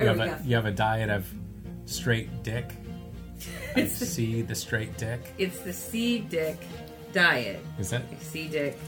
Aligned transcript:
You 0.00 0.06
have, 0.06 0.20
a, 0.20 0.40
you 0.44 0.54
have 0.56 0.66
a 0.66 0.72
diet 0.72 1.10
of 1.10 1.28
straight 1.86 2.42
dick. 2.42 2.72
I 3.76 3.86
see 3.86 4.42
the 4.42 4.54
straight 4.54 4.96
dick. 4.96 5.20
It's 5.38 5.60
the 5.60 5.72
C 5.72 6.20
dick 6.20 6.58
diet. 7.12 7.64
Is 7.78 7.90
that? 7.90 8.02
I 8.10 8.22
see 8.22 8.48
dick, 8.48 8.78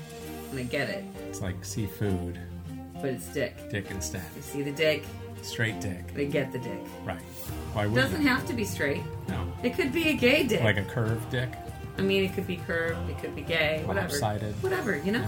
and 0.51 0.61
I 0.61 0.65
get 0.65 0.89
it, 0.89 1.05
It's 1.29 1.41
like 1.41 1.65
seafood, 1.65 2.39
but 2.95 3.07
it's 3.07 3.27
dick. 3.29 3.71
dick 3.71 3.91
instead. 3.91 4.25
I 4.37 4.41
see 4.41 4.63
the 4.63 4.73
dick, 4.73 5.05
Straight 5.43 5.81
dick. 5.81 6.13
They 6.15 6.27
get 6.27 6.53
the 6.53 6.59
dick. 6.59 6.81
Right. 7.05 7.21
Why 7.73 7.87
would 7.87 7.95
Doesn't 7.95 8.23
have 8.23 8.47
to 8.47 8.53
be 8.53 8.65
straight. 8.65 9.03
No. 9.29 9.53
It 9.63 9.75
could 9.75 9.93
be 9.93 10.09
a 10.09 10.15
gay 10.15 10.45
dick. 10.45 10.63
Like 10.63 10.77
a 10.77 10.85
curved 10.85 11.31
dick. 11.31 11.51
I 11.99 12.03
mean, 12.03 12.25
it 12.25 12.35
could 12.35 12.47
be 12.47 12.57
curved, 12.57 13.09
it 13.11 13.19
could 13.19 13.35
be 13.35 13.43
gay, 13.43 13.83
whatever. 13.85 14.09
Lopsided. 14.09 14.55
Whatever, 14.63 14.97
you 14.99 15.13
know? 15.13 15.27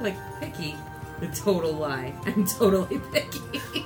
Like, 0.00 0.16
picky. 0.40 0.76
The 1.20 1.28
total 1.28 1.72
lie. 1.72 2.12
I'm 2.26 2.46
totally 2.46 3.00
picky. 3.12 3.77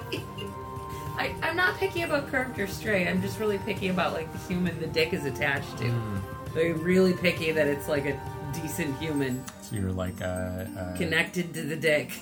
Picky 1.83 2.03
about 2.03 2.29
curved 2.29 2.61
or 2.61 2.69
straight. 2.69 3.09
I'm 3.09 3.21
just 3.21 3.41
really 3.41 3.59
picky 3.59 3.89
about, 3.89 4.13
like, 4.13 4.31
the 4.33 4.39
human 4.39 4.79
the 4.81 4.87
dick 4.87 5.13
is 5.13 5.25
attached 5.25 5.79
to. 5.79 5.89
Hmm. 5.89 6.57
I'm 6.57 6.81
really 6.81 7.13
picky 7.13 7.51
that 7.51 7.67
it's, 7.67 7.89
like, 7.89 8.07
a 8.07 8.21
decent 8.53 8.97
human 8.99 9.43
So 9.63 9.75
you're 9.75 9.91
like 9.91 10.21
a, 10.21 10.69
a 10.95 10.97
connected 10.97 11.53
to 11.55 11.63
the 11.63 11.75
dick. 11.75 12.13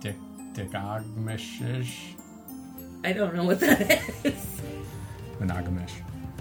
dick 0.00 0.16
dickogamish 0.52 2.14
I 3.04 3.12
don't 3.12 3.34
know 3.34 3.44
what 3.44 3.60
that 3.60 4.02
is. 4.24 4.60
monogamish. 5.38 5.92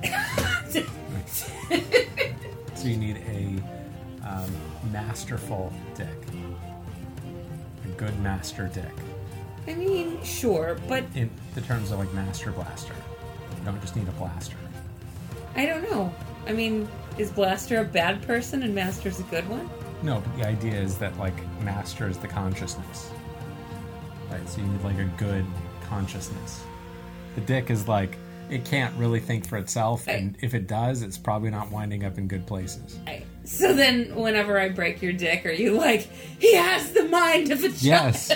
So 2.76 2.90
you 2.90 2.98
need 2.98 3.18
a 3.18 4.28
um, 4.28 4.52
masterful 4.92 5.72
dick. 5.96 6.08
A 7.86 7.88
good 7.96 8.20
master 8.20 8.70
dick. 8.74 8.92
I 9.68 9.76
mean, 9.76 10.22
sure, 10.24 10.78
but 10.88 11.04
In 11.16 11.30
the 11.56 11.62
terms 11.62 11.92
of 11.92 12.00
like 12.00 12.14
master 12.14 12.52
blaster. 12.52 12.94
You 13.58 13.66
don't 13.66 13.80
just 13.82 13.96
need 13.96 14.08
a 14.08 14.12
blaster. 14.12 14.58
I 15.56 15.66
don't 15.66 15.84
know. 15.84 16.14
I 16.48 16.52
mean, 16.52 16.88
is 17.18 17.32
Blaster 17.32 17.80
a 17.80 17.84
bad 17.84 18.22
person 18.24 18.64
and 18.64 18.74
Master's 18.74 19.20
a 19.20 19.24
good 19.24 19.48
one? 19.48 19.70
No, 20.02 20.20
but 20.20 20.38
the 20.38 20.46
idea 20.48 20.74
is 20.74 20.98
that 20.98 21.18
like 21.18 21.36
master 21.62 22.10
is 22.10 22.18
the 22.18 22.28
consciousness. 22.28 23.12
Right? 24.30 24.48
So 24.50 24.62
you 24.62 24.68
need 24.68 24.84
like 24.84 24.98
a 24.98 25.10
good 25.18 25.46
consciousness. 25.88 26.64
The 27.36 27.42
dick 27.42 27.70
is 27.70 27.88
like 27.88 28.18
it 28.50 28.66
can't 28.66 28.94
really 28.98 29.20
think 29.20 29.48
for 29.48 29.58
itself, 29.58 30.08
and 30.08 30.38
if 30.42 30.54
it 30.54 30.68
does, 30.68 31.02
it's 31.02 31.18
probably 31.18 31.50
not 31.50 31.72
winding 31.72 32.04
up 32.04 32.18
in 32.18 32.28
good 32.28 32.46
places. 32.46 33.00
Right. 33.08 33.26
So 33.46 33.74
then, 33.74 34.14
whenever 34.16 34.60
I 34.60 34.70
break 34.70 35.02
your 35.02 35.14
dick, 35.14 35.46
are 35.46 35.52
you 35.52 35.72
like, 35.72 36.02
he 36.40 36.54
has 36.56 36.92
the 36.92 37.06
mind 37.06 37.52
of 37.52 37.60
a 37.60 37.70
child? 37.70 37.82
Yes. 37.82 38.32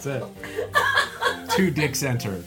That's 0.00 0.06
it. 0.06 0.24
Two 1.50 1.70
dicks 1.70 2.02
entered. 2.02 2.42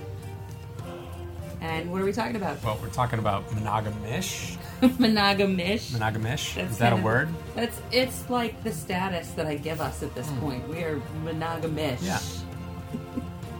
And 1.61 1.91
what 1.91 2.01
are 2.01 2.05
we 2.05 2.13
talking 2.13 2.35
about? 2.35 2.63
Well, 2.63 2.79
we're 2.81 2.89
talking 2.89 3.19
about 3.19 3.47
monogamish. 3.51 4.57
Monogamish. 4.81 5.91
Monogamish. 5.91 6.55
That's 6.55 6.71
is 6.71 6.77
that 6.79 6.91
a 6.91 6.95
of- 6.95 7.03
word? 7.03 7.29
That's 7.55 7.79
it's 7.91 8.27
like 8.29 8.61
the 8.63 8.73
status 8.73 9.29
that 9.31 9.45
I 9.45 9.55
give 9.55 9.79
us 9.79 10.01
at 10.01 10.15
this 10.15 10.27
hmm. 10.27 10.39
point. 10.39 10.67
We 10.67 10.83
are 10.83 10.99
monogamish. 11.23 12.01
Yeah. 12.01 12.19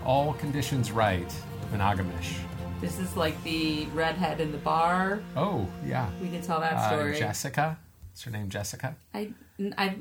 All 0.06 0.34
conditions 0.34 0.92
right. 0.92 1.34
Monogamish. 1.72 2.36
This 2.82 3.00
is 3.00 3.16
like 3.16 3.42
the 3.44 3.86
redhead 3.94 4.42
in 4.42 4.52
the 4.52 4.58
bar. 4.58 5.22
Oh, 5.38 5.68
yeah. 5.86 6.10
We 6.22 6.30
can 6.30 6.42
tell 6.42 6.60
that 6.60 6.74
Uh, 6.74 6.90
story. 6.90 7.18
Jessica. 7.18 7.78
Is 8.14 8.22
her 8.24 8.32
name 8.32 8.50
Jessica? 8.50 8.96
I, 9.14 9.32
I, 9.78 9.96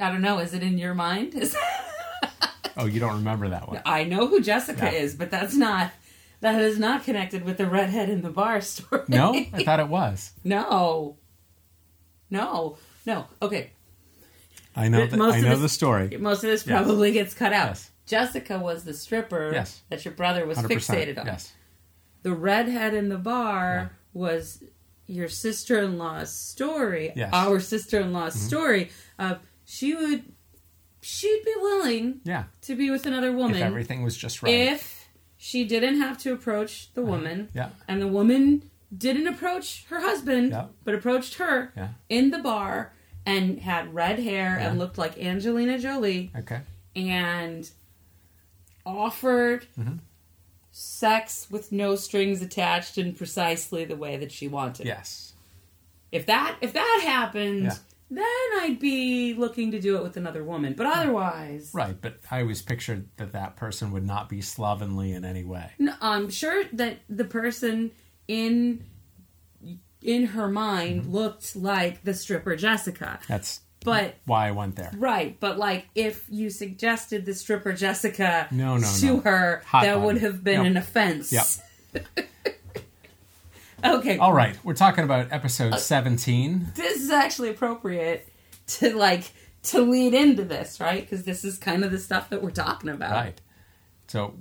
I 0.00 0.10
don't 0.10 0.22
know. 0.22 0.38
Is 0.38 0.54
it 0.54 0.62
in 0.62 0.78
your 0.78 0.94
mind? 0.94 1.34
Is- 1.34 1.56
Oh, 2.80 2.86
you 2.86 3.00
don't 3.00 3.16
remember 3.16 3.48
that 3.48 3.68
one. 3.68 3.82
I 3.84 4.04
know 4.04 4.28
who 4.28 4.40
Jessica 4.40 4.84
Yeah. 4.92 5.00
is, 5.00 5.16
but 5.16 5.32
that's 5.32 5.54
not. 5.56 5.90
That 6.42 6.60
is 6.60 6.78
not 6.78 7.02
connected 7.02 7.44
with 7.44 7.56
the 7.58 7.66
redhead 7.66 8.08
in 8.08 8.22
the 8.22 8.30
bar 8.30 8.60
story. 8.62 9.02
No? 9.08 9.34
I 9.34 9.64
thought 9.64 9.80
it 9.80 9.88
was. 9.88 10.30
no. 10.44 11.16
No. 12.30 12.76
No. 13.04 13.26
Okay. 13.42 13.70
I 14.76 14.86
know 14.88 15.06
the, 15.06 15.20
I 15.20 15.40
know 15.40 15.56
the 15.56 15.68
story. 15.68 16.16
Most 16.20 16.44
of 16.44 16.50
this 16.50 16.64
Yes. 16.64 16.84
probably 16.84 17.10
gets 17.10 17.34
cut 17.34 17.52
out. 17.52 17.68
Yes. 17.70 17.90
Jessica 18.08 18.58
was 18.58 18.84
the 18.84 18.94
stripper 18.94 19.50
Yes. 19.52 19.82
that 19.90 20.04
your 20.04 20.14
brother 20.14 20.46
was 20.46 20.58
100%. 20.58 20.68
fixated 20.68 21.18
on. 21.18 21.26
Yes. 21.26 21.52
The 22.22 22.32
redhead 22.32 22.94
in 22.94 23.08
the 23.10 23.18
bar 23.18 23.92
was 24.12 24.62
your 25.06 25.28
sister-in-law's 25.28 26.32
story. 26.32 27.12
Yes. 27.14 27.30
Mm-hmm. 27.32 27.48
Our 27.48 27.60
sister-in-law's 27.60 28.34
story. 28.34 28.90
Uh, 29.18 29.36
she 29.64 29.94
would, 29.94 30.24
she'd 31.00 31.42
be 31.44 31.54
willing 31.60 32.20
Yeah. 32.24 32.44
to 32.62 32.74
be 32.74 32.90
with 32.90 33.06
another 33.06 33.32
woman 33.32 33.56
If 33.58 33.62
everything 33.62 34.02
was 34.02 34.16
just 34.16 34.42
right. 34.42 34.52
if 34.52 35.08
she 35.36 35.64
didn't 35.64 36.00
have 36.00 36.18
to 36.18 36.32
approach 36.32 36.92
the 36.94 37.02
woman, 37.02 37.48
yeah. 37.54 37.70
and 37.86 38.00
the 38.02 38.08
woman 38.08 38.70
didn't 38.96 39.26
approach 39.28 39.84
her 39.90 40.00
husband, 40.00 40.50
Yeah. 40.50 40.66
but 40.84 40.94
approached 40.94 41.34
her 41.34 41.72
Yeah. 41.76 41.88
in 42.08 42.30
the 42.30 42.38
bar 42.38 42.92
and 43.24 43.60
had 43.60 43.94
red 43.94 44.18
hair 44.18 44.56
and 44.58 44.78
looked 44.78 44.96
like 44.98 45.18
Angelina 45.18 45.78
Jolie 45.78 46.32
Okay. 46.36 46.60
and 46.96 47.70
offered 48.88 49.66
Mm-hmm. 49.78 49.96
sex 50.70 51.46
with 51.50 51.72
no 51.72 51.96
strings 51.96 52.40
attached 52.42 52.98
in 52.98 53.14
precisely 53.14 53.84
the 53.84 53.96
way 53.96 54.16
that 54.16 54.30
she 54.32 54.48
wanted. 54.48 54.86
Yes. 54.86 55.32
If 56.12 56.26
that 56.26 56.56
if 56.60 56.72
that 56.72 57.00
happened, 57.04 57.64
Yeah. 57.64 57.74
then 58.10 58.24
I'd 58.62 58.78
be 58.80 59.34
looking 59.34 59.72
to 59.72 59.80
do 59.80 59.96
it 59.96 60.02
with 60.02 60.16
another 60.16 60.42
woman. 60.44 60.74
But 60.74 60.86
otherwise, 60.86 61.70
Right, 61.74 62.00
but 62.00 62.18
I 62.30 62.40
always 62.42 62.62
pictured 62.62 63.08
that 63.16 63.32
that 63.32 63.56
person 63.56 63.90
would 63.92 64.06
not 64.06 64.28
be 64.28 64.40
slovenly 64.40 65.12
in 65.12 65.24
any 65.24 65.44
way. 65.44 65.70
No, 65.78 65.94
I'm 66.00 66.30
sure 66.30 66.64
that 66.72 66.98
the 67.08 67.24
person 67.24 67.90
in 68.26 68.84
in 70.00 70.26
her 70.26 70.48
mind 70.48 71.02
Mm-hmm. 71.02 71.12
looked 71.12 71.56
like 71.56 72.04
the 72.04 72.14
stripper 72.14 72.54
Jessica. 72.56 73.18
That's 73.28 73.60
But 73.84 74.16
why 74.26 74.48
I 74.48 74.50
went 74.50 74.76
there. 74.76 74.90
right, 74.96 75.38
but 75.40 75.56
like 75.58 75.86
if 75.94 76.24
you 76.28 76.50
suggested 76.50 77.24
the 77.24 77.34
stripper 77.34 77.72
Jessica 77.72 78.48
No, 78.50 78.76
no, 78.76 78.86
to 78.98 79.06
no. 79.06 79.20
her, 79.20 79.62
Hot 79.66 79.82
that 79.84 79.94
button. 79.94 80.04
would 80.06 80.18
have 80.18 80.42
been 80.44 80.62
Yep. 80.62 80.66
an 80.66 80.76
offense. 80.76 81.32
Yep. 81.32 82.06
okay. 83.84 84.18
All 84.18 84.32
right, 84.32 84.56
we're 84.64 84.74
talking 84.74 85.04
about 85.04 85.28
episode 85.32 85.74
uh, 85.74 85.76
17. 85.78 86.72
This 86.74 87.00
is 87.00 87.10
actually 87.10 87.50
appropriate 87.50 88.28
to 88.68 88.94
like 88.96 89.30
to 89.64 89.80
lead 89.80 90.14
into 90.14 90.44
this, 90.44 90.80
right? 90.80 91.00
Because 91.02 91.24
this 91.24 91.44
is 91.44 91.56
kind 91.58 91.84
of 91.84 91.90
the 91.90 91.98
stuff 91.98 92.30
that 92.30 92.42
we're 92.42 92.50
talking 92.50 92.90
about. 92.90 93.12
Right. 93.12 93.40
So, 94.08 94.34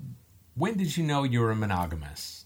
when 0.55 0.77
did 0.77 0.95
you 0.97 1.03
know 1.05 1.23
you 1.23 1.41
were 1.41 1.51
a 1.51 1.55
monogamous? 1.55 2.45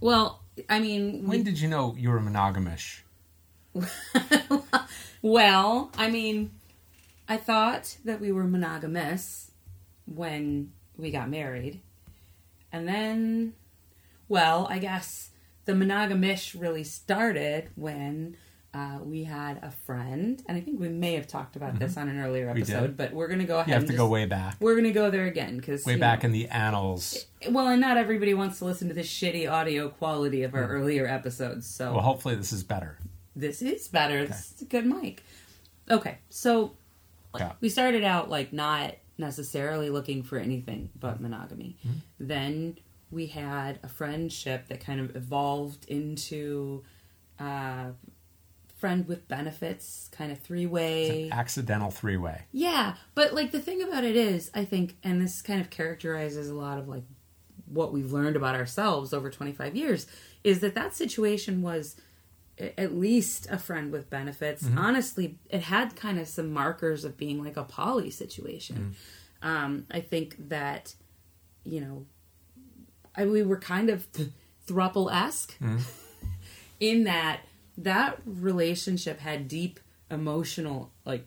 Well, 0.00 0.42
I 0.70 0.78
mean, 0.78 1.26
When 1.26 1.42
did 1.42 1.58
you 1.60 1.68
know 1.68 1.94
you 1.98 2.10
were 2.10 2.20
monogamish? 2.20 3.00
Well, 5.22 5.90
I 5.98 6.08
mean, 6.08 6.52
I 7.28 7.36
thought 7.36 7.96
that 8.04 8.20
we 8.20 8.30
were 8.30 8.44
monogamous 8.44 9.50
when 10.04 10.70
we 10.96 11.10
got 11.10 11.28
married. 11.28 11.80
And 12.70 12.86
then, 12.86 13.54
well, 14.28 14.68
I 14.70 14.78
guess 14.78 15.30
the 15.64 15.72
monogamish 15.72 16.58
really 16.60 16.84
started 16.84 17.70
when 17.74 18.36
uh, 18.72 18.98
we 19.02 19.24
had 19.24 19.58
a 19.64 19.72
friend. 19.84 20.40
And 20.46 20.56
I 20.56 20.60
think 20.60 20.78
we 20.78 20.90
may 20.90 21.14
have 21.14 21.26
talked 21.26 21.56
about 21.56 21.76
this 21.80 21.96
on 21.96 22.08
an 22.08 22.20
earlier 22.20 22.46
Mm-hmm. 22.46 22.54
We 22.54 22.62
episode, 22.62 22.96
but 22.96 23.12
we're 23.12 23.26
going 23.26 23.40
to 23.40 23.46
go 23.46 23.56
ahead 23.56 23.66
You 23.66 23.72
have 23.72 23.82
and 23.82 23.88
to 23.88 23.92
just, 23.94 23.98
go 23.98 24.06
way 24.06 24.26
back. 24.26 24.58
We're 24.60 24.74
going 24.74 24.84
to 24.84 24.92
go 24.92 25.10
there 25.10 25.26
again 25.26 25.56
because 25.56 25.84
Way 25.84 25.96
back 25.96 26.22
in 26.22 26.30
the 26.30 26.46
annals. 26.48 27.26
well, 27.50 27.66
and 27.66 27.80
not 27.80 27.96
everybody 27.96 28.32
wants 28.32 28.60
to 28.60 28.64
listen 28.64 28.86
to 28.88 28.94
the 28.94 29.00
shitty 29.00 29.50
audio 29.50 29.88
quality 29.88 30.44
of 30.44 30.54
our 30.54 30.68
earlier 30.68 31.04
episodes. 31.04 31.66
So. 31.66 31.94
Well, 31.94 32.02
hopefully, 32.02 32.36
this 32.36 32.52
is 32.52 32.62
better. 32.62 32.98
This 33.36 33.62
is 33.62 33.86
better. 33.88 34.26
This 34.26 34.52
is 34.56 34.62
a 34.62 34.64
good 34.64 34.86
mic. 34.86 35.22
Okay, 35.90 36.18
so 36.30 36.72
Yeah. 37.38 37.52
we 37.60 37.68
started 37.68 38.02
out 38.02 38.28
like 38.30 38.52
not 38.52 38.94
necessarily 39.18 39.90
looking 39.90 40.22
for 40.22 40.38
anything 40.38 40.90
but 40.98 41.20
monogamy. 41.20 41.76
Then 42.18 42.78
we 43.10 43.26
had 43.26 43.78
a 43.82 43.88
friendship 43.88 44.68
that 44.68 44.80
kind 44.84 44.98
of 45.00 45.14
evolved 45.14 45.84
into 45.86 46.82
uh, 47.38 47.90
friend 48.78 49.06
with 49.06 49.28
benefits, 49.28 50.08
kind 50.12 50.32
of 50.32 50.38
three 50.40 50.66
way. 50.66 51.30
Accidental 51.30 51.90
three 51.90 52.16
way. 52.16 52.42
Yeah, 52.52 52.94
but 53.14 53.32
like 53.34 53.52
the 53.52 53.60
thing 53.60 53.82
about 53.82 54.04
it 54.04 54.16
is, 54.16 54.50
I 54.54 54.64
think, 54.64 54.96
and 55.04 55.20
this 55.20 55.40
kind 55.42 55.60
of 55.60 55.70
characterizes 55.70 56.48
a 56.48 56.54
lot 56.54 56.78
of 56.78 56.88
like 56.88 57.04
what 57.66 57.92
we've 57.92 58.12
learned 58.12 58.36
about 58.36 58.54
ourselves 58.54 59.12
over 59.12 59.30
25 59.30 59.74
years, 59.76 60.06
is 60.44 60.60
that 60.60 60.74
that 60.74 60.94
situation 60.94 61.62
was 61.62 61.96
at 62.58 62.94
least 62.94 63.46
a 63.50 63.58
friend 63.58 63.92
with 63.92 64.08
benefits. 64.08 64.62
Mm-hmm. 64.62 64.78
Honestly, 64.78 65.38
it 65.50 65.62
had 65.62 65.94
kind 65.94 66.18
of 66.18 66.26
some 66.26 66.52
markers 66.52 67.04
of 67.04 67.16
being 67.16 67.44
like 67.44 67.56
a 67.56 67.64
poly 67.64 68.10
situation. 68.10 68.96
Mm. 69.42 69.48
Um, 69.48 69.86
I 69.90 70.00
think 70.00 70.48
that, 70.48 70.94
you 71.64 71.80
know, 71.80 72.06
I, 73.14 73.26
we 73.26 73.42
were 73.42 73.58
kind 73.58 73.90
of 73.90 74.06
thruple 74.66 75.12
esque 75.12 75.58
mm. 75.58 75.80
in 76.80 77.04
that 77.04 77.40
that 77.78 78.18
relationship 78.24 79.20
had 79.20 79.48
deep 79.48 79.78
emotional 80.10 80.92
like 81.04 81.26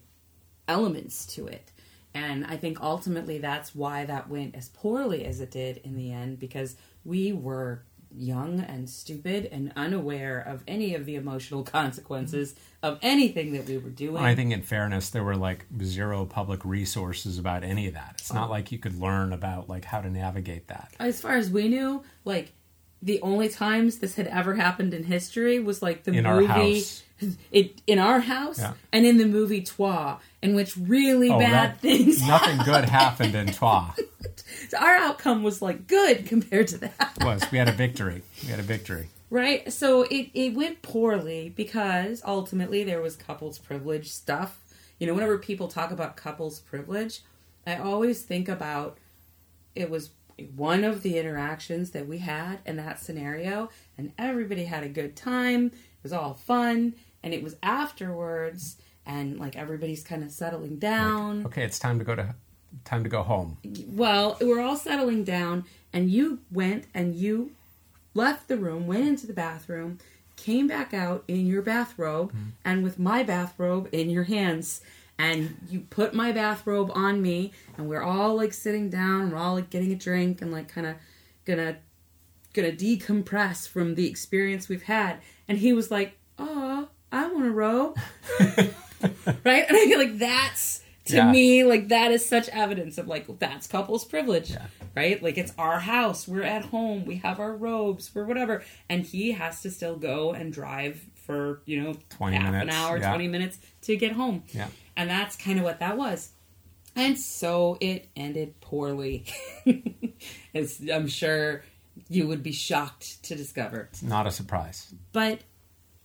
elements 0.68 1.26
to 1.28 1.46
it. 1.48 1.72
And 2.14 2.44
I 2.46 2.58
think 2.58 2.82
ultimately 2.82 3.38
that's 3.38 3.76
why 3.76 4.06
that 4.06 4.30
went 4.30 4.56
as 4.56 4.70
poorly 4.70 5.26
as 5.26 5.40
it 5.40 5.52
did 5.52 5.78
in 5.78 5.96
the 5.96 6.12
end 6.12 6.40
because 6.40 6.76
we 7.06 7.32
were 7.32 7.84
young 8.16 8.60
and 8.60 8.90
stupid 8.90 9.48
and 9.52 9.72
unaware 9.76 10.40
of 10.40 10.64
any 10.68 10.96
of 10.96 11.06
the 11.06 11.16
emotional 11.16 11.64
consequences 11.80 12.56
of 12.82 12.98
anything 13.02 13.54
that 13.54 13.66
we 13.68 13.78
were 13.78 13.90
doing. 13.90 14.24
I 14.24 14.36
think, 14.36 14.52
in 14.54 14.62
fairness, 14.62 15.10
there 15.10 15.24
were 15.24 15.36
like 15.36 15.66
zero 15.84 16.26
public 16.26 16.64
resources 16.66 17.38
about 17.38 17.64
any 17.64 17.88
of 17.88 17.94
that. 17.94 18.16
It's 18.20 18.32
Oh. 18.32 18.36
not 18.36 18.50
like 18.50 18.72
you 18.72 18.78
could 18.80 19.00
learn 19.00 19.34
about 19.34 19.70
like 19.70 19.86
how 19.86 20.02
to 20.02 20.10
navigate 20.10 20.68
that. 20.68 20.94
as 21.00 21.22
far 21.22 21.34
as 21.36 21.50
we 21.50 21.68
knew, 21.68 22.04
like 22.26 22.54
the 23.02 23.22
only 23.22 23.50
times 23.50 24.00
this 24.00 24.16
had 24.16 24.28
ever 24.28 24.56
happened 24.56 24.94
in 24.94 25.04
history 25.06 25.60
was 25.60 25.82
like 25.82 26.04
the 26.04 26.12
In 26.12 26.24
movie. 26.26 26.84
It, 27.52 27.82
in 27.86 28.00
our 28.00 28.22
house 28.22 28.60
Yeah. 28.60 28.74
and 28.94 29.06
in 29.06 29.18
the 29.18 29.26
movie 29.26 29.62
Trois, 29.62 30.20
in 30.42 30.56
which 30.56 30.78
really 30.78 31.30
Oh, 31.30 31.38
bad 31.38 31.72
that- 31.74 31.82
things. 31.82 32.26
Nothing 32.26 32.60
good 32.64 32.86
happened 32.86 33.36
in 33.36 33.48
Trois. 33.52 33.94
so 34.70 34.78
Our 34.80 34.96
outcome 34.96 35.44
was 35.44 35.62
like 35.62 35.86
good 35.88 36.26
compared 36.34 36.70
to 36.70 36.78
that. 36.78 37.14
It 37.20 37.24
Was 37.26 37.44
we 37.52 37.58
had 37.58 37.68
a 37.68 37.74
victory. 37.74 38.22
We 38.44 38.50
had 38.50 38.60
a 38.60 38.64
victory. 38.64 39.10
Right? 39.30 39.72
So 39.74 40.04
it, 40.04 40.30
it 40.34 40.54
went 40.56 40.82
poorly 40.82 41.52
because 41.56 42.22
ultimately 42.26 42.86
there 42.86 43.02
was 43.02 43.18
couples 43.18 43.60
privilege 43.60 44.10
stuff. 44.10 44.58
You 44.98 45.06
know, 45.08 45.14
whenever 45.14 45.38
people 45.38 45.68
talk 45.68 45.92
about 45.92 46.16
couples 46.16 46.62
privilege, 46.62 47.20
I 47.68 47.76
always 47.76 48.22
think 48.24 48.48
about 48.48 48.98
it 49.76 49.90
was 49.90 50.10
one 50.56 50.84
of 50.84 51.04
the 51.04 51.18
interactions 51.18 51.92
that 51.92 52.08
we 52.08 52.20
had 52.20 52.60
in 52.66 52.78
that 52.78 53.00
scenario, 53.00 53.70
and 53.98 54.12
everybody 54.18 54.66
had 54.66 54.84
a 54.84 54.90
good 54.90 55.16
time. 55.16 55.68
It 55.68 56.04
was 56.04 56.14
all 56.14 56.34
fun, 56.34 56.94
and 57.24 57.34
it 57.34 57.44
was 57.44 57.56
afterwards, 57.62 58.78
and 59.06 59.40
like 59.40 59.56
everybody's 59.56 60.04
kind 60.04 60.24
of 60.24 60.32
settling 60.32 60.78
down 60.78 61.46
Okay, 61.46 61.64
it's 61.64 61.80
time 61.80 62.00
to 62.00 62.06
go 62.06 62.16
to 62.16 62.36
time 62.86 63.04
to 63.04 63.10
go 63.10 63.24
home. 63.24 63.58
well, 63.88 64.38
we're 64.42 64.62
all 64.62 64.76
settling 64.76 65.24
down, 65.24 65.66
and 65.92 66.10
you 66.10 66.40
went 66.52 66.86
and 66.94 67.16
you 67.16 67.52
left 68.14 68.48
the 68.48 68.58
room, 68.58 68.88
went 68.88 69.08
into 69.08 69.28
the 69.28 69.34
bathroom, 69.34 69.98
came 70.36 70.68
back 70.68 70.94
out 70.94 71.24
in 71.28 71.46
your 71.48 71.62
bathrobe, 71.62 72.30
mm-hmm. 72.30 72.50
and 72.64 72.84
with 72.84 73.00
my 73.00 73.24
bathrobe 73.24 73.90
in 73.92 74.10
your 74.10 74.24
hands. 74.24 74.82
And 75.20 75.58
you 75.70 75.82
put 75.82 76.14
my 76.16 76.32
bathrobe 76.32 76.90
on 76.96 77.22
me, 77.22 77.52
and 77.78 77.88
we're 77.90 78.02
all 78.02 78.36
like 78.36 78.54
sitting 78.54 78.90
down, 78.90 79.30
we're 79.32 79.38
all 79.38 79.54
like 79.56 79.70
getting 79.70 79.92
a 79.92 79.96
drink, 79.96 80.42
and 80.42 80.52
like 80.52 80.68
kind 80.70 80.88
of 80.88 80.96
gonna 81.46 81.78
gonna 82.54 82.72
decompress 82.72 83.68
from 83.68 83.96
the 83.96 84.08
experience 84.08 84.68
we've 84.70 84.84
had. 84.84 85.18
And 85.48 85.58
he 85.60 85.74
was 85.74 85.92
like, 85.92 86.18
"Oh, 86.40 86.88
I 87.12 87.28
want 87.28 87.46
a 87.46 87.52
robe," 87.52 87.98
right? 88.40 89.66
And 89.68 89.78
I 89.78 89.86
feel 89.86 90.00
like 90.00 90.18
that's 90.18 90.84
to 91.06 91.16
Yeah. 91.16 91.32
me 91.32 91.64
like 91.64 91.88
that 91.90 92.12
is 92.12 92.24
such 92.26 92.48
evidence 92.50 92.98
of 93.00 93.08
like 93.08 93.26
that's 93.40 93.66
couples 93.66 94.06
privilege 94.06 94.54
right 94.96 95.24
like 95.24 95.40
it's 95.40 95.52
our 95.58 95.80
house 95.80 96.28
we're 96.28 96.44
at 96.44 96.66
home 96.66 97.04
we 97.04 97.16
have 97.16 97.40
our 97.40 97.56
robes 97.56 98.08
for 98.08 98.26
whatever 98.26 98.62
and 98.90 99.04
he 99.08 99.32
has 99.32 99.60
to 99.64 99.72
still 99.72 99.96
go 99.96 100.34
and 100.34 100.54
drive 100.54 101.04
for 101.16 101.62
you 101.66 101.82
know 101.82 101.96
20 102.10 102.38
half 102.38 102.54
an 102.54 102.70
hour 102.70 102.98
yeah. 103.00 103.10
20 103.10 103.28
minutes 103.28 103.58
to 103.82 103.96
get 103.98 104.12
home 104.12 104.44
Yeah. 104.50 104.68
And 104.96 105.10
that's 105.10 105.36
kind 105.36 105.58
of 105.58 105.66
what 105.66 105.80
that 105.80 105.98
was. 105.98 106.32
And 106.96 107.18
so 107.18 107.78
it 107.80 108.10
ended 108.16 108.60
poorly. 108.62 109.26
As 110.54 110.82
i'm 110.92 111.08
sure 111.08 111.64
you 112.10 112.28
would 112.28 112.44
be 112.44 112.52
shocked 112.52 113.24
to 113.24 113.36
discover. 113.36 113.90
It's 113.92 114.04
not 114.04 114.28
a 114.28 114.32
surprise. 114.32 114.94
but 115.12 115.42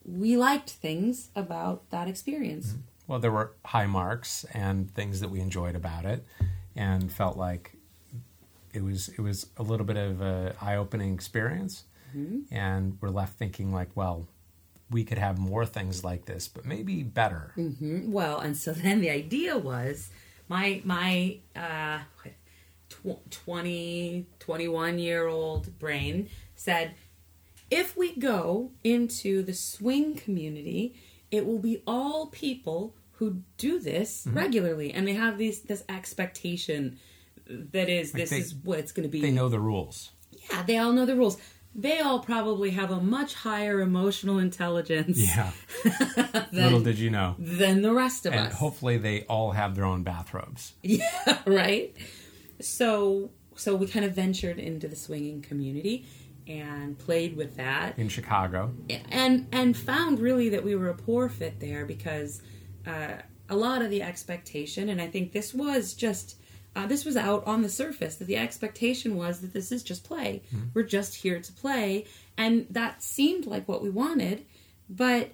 we 0.04 0.36
liked 0.36 0.70
things 0.70 1.31
about 1.34 1.88
that 1.90 2.08
experience. 2.08 2.69
Mm-hmm. 2.69 2.81
Well, 3.06 3.19
there 3.19 3.32
were 3.32 3.52
high 3.64 3.86
marks 3.86 4.44
and 4.52 4.92
things 4.94 5.20
that 5.20 5.31
we 5.31 5.40
enjoyed 5.40 5.75
about 5.75 6.04
it, 6.04 6.25
and 6.76 7.10
felt 7.10 7.36
like 7.36 7.76
it 8.72 8.82
was 8.82 9.08
it 9.08 9.20
was 9.20 9.46
a 9.56 9.62
little 9.62 9.86
bit 9.86 9.96
of 9.96 10.20
a 10.20 10.54
eye 10.60 10.76
opening 10.76 11.14
experience, 11.14 11.84
mm-hmm. 12.16 12.54
and 12.54 12.98
we're 13.00 13.10
left 13.10 13.38
thinking 13.38 13.72
like, 13.72 13.88
well, 13.94 14.26
we 14.90 15.04
could 15.04 15.19
have 15.19 15.38
more 15.38 15.64
things 15.66 16.04
like 16.04 16.26
this, 16.26 16.48
but 16.48 16.64
maybe 16.64 17.02
better. 17.02 17.52
Mm-hmm. 17.56 18.12
Well, 18.12 18.38
and 18.38 18.56
so 18.56 18.72
then 18.86 19.00
the 19.00 19.10
idea 19.10 19.56
was 19.58 20.10
my 20.48 20.82
my 20.84 21.38
uh, 21.56 22.00
tw- 22.88 23.31
20, 23.31 24.26
21 24.38 24.98
year 24.98 25.26
old 25.26 25.78
brain 25.78 26.28
said, 26.54 26.94
if 27.70 27.96
we 27.96 28.14
go 28.16 28.70
into 28.84 29.42
the 29.42 29.54
swing 29.54 30.14
community, 30.14 30.94
it 31.31 31.46
will 31.46 31.58
be 31.58 31.82
all 31.86 32.26
people 32.26 32.94
who 33.19 33.42
do 33.56 33.78
this 33.81 34.26
regularly, 34.31 34.92
and 34.92 35.06
they 35.08 35.14
have 35.14 35.38
these 35.38 35.62
this 35.62 35.82
expectation 35.88 36.98
that 37.46 37.88
is 37.88 38.12
this 38.12 38.31
they- 38.31 38.38
is 38.38 38.54
what 38.54 38.78
it's 38.78 38.92
going 38.92 39.04
to 39.04 39.10
be. 39.10 39.20
They 39.20 39.31
know 39.31 39.48
the 39.48 39.60
rules. 39.60 40.10
Yeah, 40.50 40.62
they 40.64 40.78
all 40.78 40.92
know 40.92 41.06
the 41.06 41.16
rules. 41.16 41.38
They 41.75 41.99
all 42.00 42.21
probably 42.21 42.71
have 42.71 42.91
a 42.93 43.00
much 43.00 43.35
higher 43.35 43.81
emotional 43.81 44.38
intelligence 44.38 45.19
Yeah. 45.19 45.50
than, 45.85 46.47
Little 46.53 46.81
did 46.81 46.99
you 46.99 47.11
know. 47.11 47.35
than 47.38 47.82
the 47.82 47.93
rest 47.93 48.26
of 48.26 48.32
And 48.32 48.47
us. 48.49 48.55
hopefully 48.55 48.97
they 48.97 49.23
all 49.23 49.50
have 49.53 49.75
their 49.75 49.85
own 49.85 50.03
bathrobes. 50.05 50.75
Yeah, 50.82 51.38
right. 51.47 51.94
So 52.61 53.31
so 53.56 53.75
we 53.76 53.87
kind 53.87 54.05
of 54.05 54.12
ventured 54.15 54.59
into 54.59 54.88
the 54.88 54.97
swinging 54.97 55.43
community 55.43 56.06
and 56.46 56.98
played 56.98 57.37
with 57.37 57.56
that 57.56 57.98
in 57.98 58.08
Chicago. 58.08 58.72
and 59.10 59.46
and 59.53 59.77
found 59.77 60.19
really 60.20 60.48
that 60.51 60.63
we 60.65 60.75
were 60.77 60.89
a 60.91 60.94
poor 60.94 61.29
fit 61.29 61.58
there 61.60 61.87
because 61.87 62.43
uh, 62.87 63.15
a 63.48 63.56
lot 63.56 63.82
of 63.82 63.91
the 63.91 64.03
expectation 64.03 64.89
and 64.89 65.01
I 65.01 65.06
think 65.08 65.32
this 65.32 65.53
was 65.55 65.94
just 65.94 66.37
uh, 66.76 66.86
this 66.86 67.04
was 67.04 67.16
out 67.16 67.46
on 67.46 67.62
the 67.62 67.69
surface 67.69 68.16
that 68.16 68.26
the 68.26 68.36
expectation 68.36 69.16
was 69.16 69.40
that 69.40 69.52
this 69.52 69.70
is 69.70 69.82
just 69.82 70.04
play. 70.04 70.43
We're 70.74 70.82
just 70.82 71.14
here 71.16 71.40
to 71.40 71.52
play. 71.52 72.06
And 72.36 72.66
that 72.70 73.02
seemed 73.02 73.46
like 73.46 73.69
what 73.69 73.82
we 73.82 73.90
wanted 73.90 74.44
but 74.88 75.31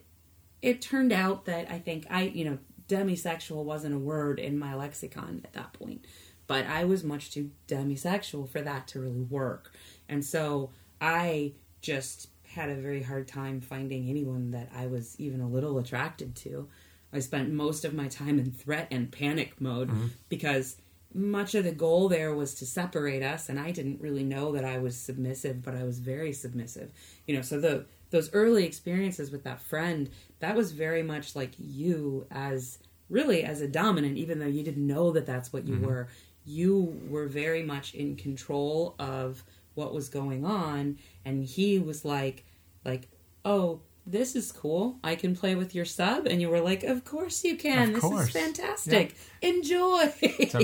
it 0.62 0.80
turned 0.82 1.12
out 1.12 1.46
that 1.46 1.70
I 1.70 1.78
think 1.78 2.06
I 2.10 2.22
you 2.22 2.44
know 2.44 2.58
demisexual 2.88 3.64
wasn't 3.64 3.94
a 3.94 3.98
word 3.98 4.38
in 4.38 4.58
my 4.58 4.74
lexicon 4.74 5.42
at 5.44 5.52
that 5.54 5.72
point. 5.72 6.04
But 6.46 6.66
I 6.66 6.84
was 6.84 7.04
much 7.04 7.30
too 7.30 7.50
demisexual 7.68 8.48
for 8.48 8.60
that 8.60 8.88
to 8.88 9.00
really 9.00 9.20
work. 9.20 9.72
And 10.08 10.24
so 10.24 10.70
I 11.00 11.52
just 11.80 12.28
had 12.42 12.68
a 12.68 12.74
very 12.74 13.02
hard 13.02 13.28
time 13.28 13.60
finding 13.60 14.08
anyone 14.08 14.50
that 14.50 14.68
I 14.74 14.88
was 14.88 15.14
even 15.20 15.40
a 15.40 15.48
little 15.48 15.78
attracted 15.78 16.34
to. 16.36 16.68
I 17.12 17.20
spent 17.20 17.52
most 17.52 17.84
of 17.84 17.94
my 17.94 18.08
time 18.08 18.40
in 18.40 18.50
threat 18.50 18.88
and 18.90 19.10
panic 19.12 19.60
mode 19.60 19.90
because 20.28 20.76
much 21.14 21.54
of 21.54 21.64
the 21.64 21.72
goal 21.72 22.08
there 22.08 22.34
was 22.34 22.54
to 22.54 22.66
separate 22.66 23.22
us 23.22 23.48
and 23.48 23.58
I 23.58 23.72
didn't 23.72 24.00
really 24.00 24.22
know 24.22 24.52
that 24.52 24.64
I 24.64 24.78
was 24.78 24.96
submissive, 24.96 25.62
but 25.62 25.74
I 25.74 25.82
was 25.82 25.98
very 25.98 26.32
submissive. 26.32 26.92
You 27.26 27.36
know, 27.36 27.42
so 27.42 27.60
the 27.60 27.86
those 28.10 28.32
early 28.32 28.64
experiences 28.64 29.30
with 29.30 29.44
that 29.44 29.60
friend, 29.60 30.10
that 30.40 30.56
was 30.56 30.72
very 30.72 31.02
much 31.02 31.36
like 31.36 31.52
you 31.58 32.26
as 32.30 32.78
really 33.08 33.44
as 33.44 33.60
a 33.60 33.68
dominant 33.68 34.16
even 34.16 34.38
though 34.38 34.46
you 34.46 34.62
didn't 34.62 34.86
know 34.86 35.10
that 35.12 35.26
that's 35.26 35.52
what 35.52 35.66
you 35.66 35.74
mm-hmm. 35.74 35.86
were. 35.86 36.08
You 36.44 37.00
were 37.08 37.26
very 37.26 37.62
much 37.62 37.94
in 37.94 38.16
control 38.16 38.94
of 38.98 39.44
what 39.74 39.94
was 39.94 40.08
going 40.08 40.44
on 40.44 40.98
and 41.24 41.44
he 41.44 41.78
was 41.78 42.04
like 42.04 42.44
like 42.84 43.08
oh 43.44 43.80
this 44.06 44.34
is 44.34 44.50
cool. 44.50 44.98
I 45.04 45.14
can 45.14 45.36
play 45.36 45.54
with 45.54 45.74
your 45.74 45.84
sub. 45.84 46.26
And 46.26 46.40
you 46.40 46.48
were 46.48 46.60
like 46.60 46.82
of 46.84 47.04
course 47.04 47.44
you 47.44 47.56
can. 47.56 47.88
Of 47.88 47.94
this 47.94 48.00
course. 48.02 48.28
is 48.28 48.32
fantastic 48.32 49.16
enjoy. 49.42 50.12
So, 50.48 50.60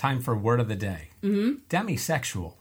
time 0.00 0.20
for 0.20 0.34
word 0.36 0.60
of 0.60 0.68
the 0.68 0.76
day. 0.76 1.10
Mm-hmm. 1.22 1.50
Demisexual. 1.68 2.54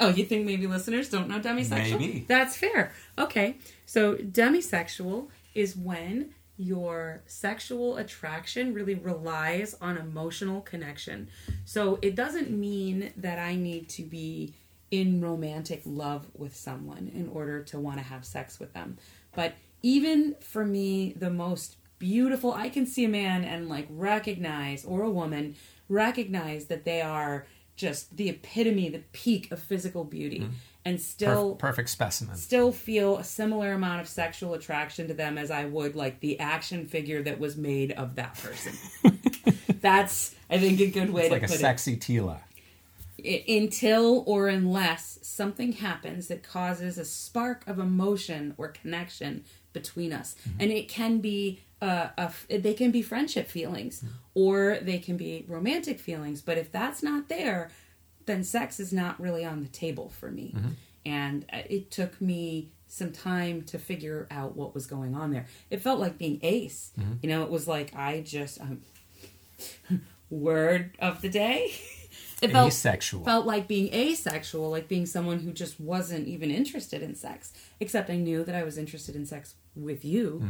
oh 0.00 0.08
you 0.08 0.24
think 0.24 0.44
maybe 0.44 0.66
listeners 0.66 1.08
don't 1.08 1.28
know 1.28 1.40
demisexual 1.40 1.98
Maybe. 2.00 2.24
that's 2.28 2.56
fair 2.56 2.92
okay 3.16 3.56
so 3.86 4.14
demisexual 4.16 5.28
is 5.54 5.76
when 5.76 6.34
your 6.58 7.22
sexual 7.26 7.96
attraction 7.98 8.74
really 8.74 8.96
relies 8.96 9.76
on 9.80 9.96
emotional 9.96 10.60
connection. 10.60 11.28
So 11.64 12.00
it 12.02 12.16
doesn't 12.16 12.50
mean 12.50 13.12
that 13.16 13.38
I 13.38 13.54
need 13.54 13.88
to 13.90 14.02
be 14.02 14.54
in 14.90 15.20
romantic 15.20 15.82
love 15.84 16.26
with 16.34 16.56
someone 16.56 17.12
in 17.14 17.28
order 17.28 17.62
to 17.62 17.78
want 17.78 17.98
to 17.98 18.02
have 18.02 18.24
sex 18.24 18.58
with 18.58 18.72
them. 18.72 18.98
But 19.36 19.54
even 19.82 20.34
for 20.40 20.64
me, 20.64 21.12
the 21.12 21.30
most 21.30 21.76
beautiful, 21.98 22.52
I 22.52 22.68
can 22.68 22.86
see 22.86 23.04
a 23.04 23.08
man 23.08 23.44
and 23.44 23.68
like 23.68 23.86
recognize, 23.90 24.84
or 24.84 25.02
a 25.02 25.10
woman, 25.10 25.56
recognize 25.88 26.66
that 26.66 26.84
they 26.84 27.00
are 27.00 27.46
just 27.76 28.16
the 28.16 28.28
epitome, 28.28 28.88
the 28.88 29.02
peak 29.12 29.50
of 29.52 29.60
physical 29.60 30.04
beauty. 30.04 30.40
Mm-hmm. 30.40 30.52
And 30.84 30.98
still 31.00 31.54
Perf- 31.54 31.58
perfect 31.58 31.90
specimen. 31.90 32.36
still 32.36 32.72
feel 32.72 33.18
a 33.18 33.24
similar 33.24 33.72
amount 33.72 34.00
of 34.00 34.08
sexual 34.08 34.54
attraction 34.54 35.06
to 35.08 35.14
them 35.14 35.36
as 35.36 35.50
I 35.50 35.66
would 35.66 35.94
like 35.94 36.20
the 36.20 36.40
action 36.40 36.86
figure 36.86 37.22
that 37.24 37.38
was 37.38 37.56
made 37.58 37.92
of 37.92 38.14
that 38.14 38.34
person. 38.34 38.72
That's 39.82 40.34
I 40.48 40.58
think 40.58 40.80
a 40.80 40.86
good 40.86 41.10
way 41.10 41.22
It's 41.22 41.28
to 41.28 41.34
like 41.34 41.42
a 41.42 41.48
sexy 41.48 41.96
Tila. 41.98 42.38
it. 43.18 43.44
Until 43.48 44.22
or 44.26 44.48
unless 44.48 45.18
something 45.20 45.72
happens 45.72 46.28
that 46.28 46.42
causes 46.42 46.96
a 46.96 47.04
spark 47.04 47.66
of 47.66 47.78
emotion 47.78 48.54
or 48.56 48.68
connection 48.68 49.44
between 49.82 50.12
us, 50.12 50.28
and 50.60 50.70
it 50.70 50.88
can 50.88 51.18
be 51.20 51.60
uh, 51.80 52.08
a 52.18 52.22
f- 52.34 52.46
they 52.48 52.74
can 52.74 52.90
be 52.90 53.02
friendship 53.02 53.46
feelings 53.48 54.04
or 54.34 54.78
they 54.82 54.98
can 54.98 55.16
be 55.16 55.44
romantic 55.48 55.98
feelings. 56.00 56.40
But 56.42 56.58
if 56.58 56.72
that's 56.72 57.02
not 57.02 57.28
there, 57.28 57.70
then 58.26 58.42
sex 58.44 58.80
is 58.80 58.92
not 58.92 59.20
really 59.20 59.44
on 59.44 59.62
the 59.62 59.68
table 59.68 60.08
for 60.20 60.30
me. 60.30 60.54
And 61.06 61.44
uh, 61.52 61.62
it 61.70 61.90
took 61.90 62.20
me 62.20 62.70
some 62.88 63.12
time 63.12 63.62
to 63.62 63.78
figure 63.78 64.26
out 64.30 64.56
what 64.56 64.74
was 64.74 64.86
going 64.86 65.14
on 65.14 65.30
there. 65.30 65.46
It 65.70 65.80
felt 65.80 66.00
like 66.00 66.18
being 66.18 66.38
ace. 66.42 66.90
You 67.22 67.28
know, 67.28 67.42
it 67.44 67.50
was 67.50 67.68
like 67.68 67.94
I 67.94 68.20
just 68.20 68.60
um, 68.60 68.80
word 70.30 70.96
of 70.98 71.22
the 71.22 71.28
day. 71.28 71.74
It 72.40 72.52
felt 72.52 72.68
Asexual. 72.68 73.24
felt 73.24 73.46
like 73.46 73.66
being 73.66 73.92
asexual, 73.92 74.70
like 74.70 74.86
being 74.86 75.06
someone 75.06 75.40
who 75.40 75.50
just 75.52 75.80
wasn't 75.80 76.28
even 76.28 76.52
interested 76.52 77.02
in 77.02 77.16
sex. 77.16 77.52
Except 77.80 78.08
I 78.10 78.16
knew 78.16 78.44
that 78.44 78.54
I 78.54 78.62
was 78.62 78.78
interested 78.78 79.16
in 79.16 79.26
sex 79.26 79.56
with 79.82 80.04
you. 80.04 80.42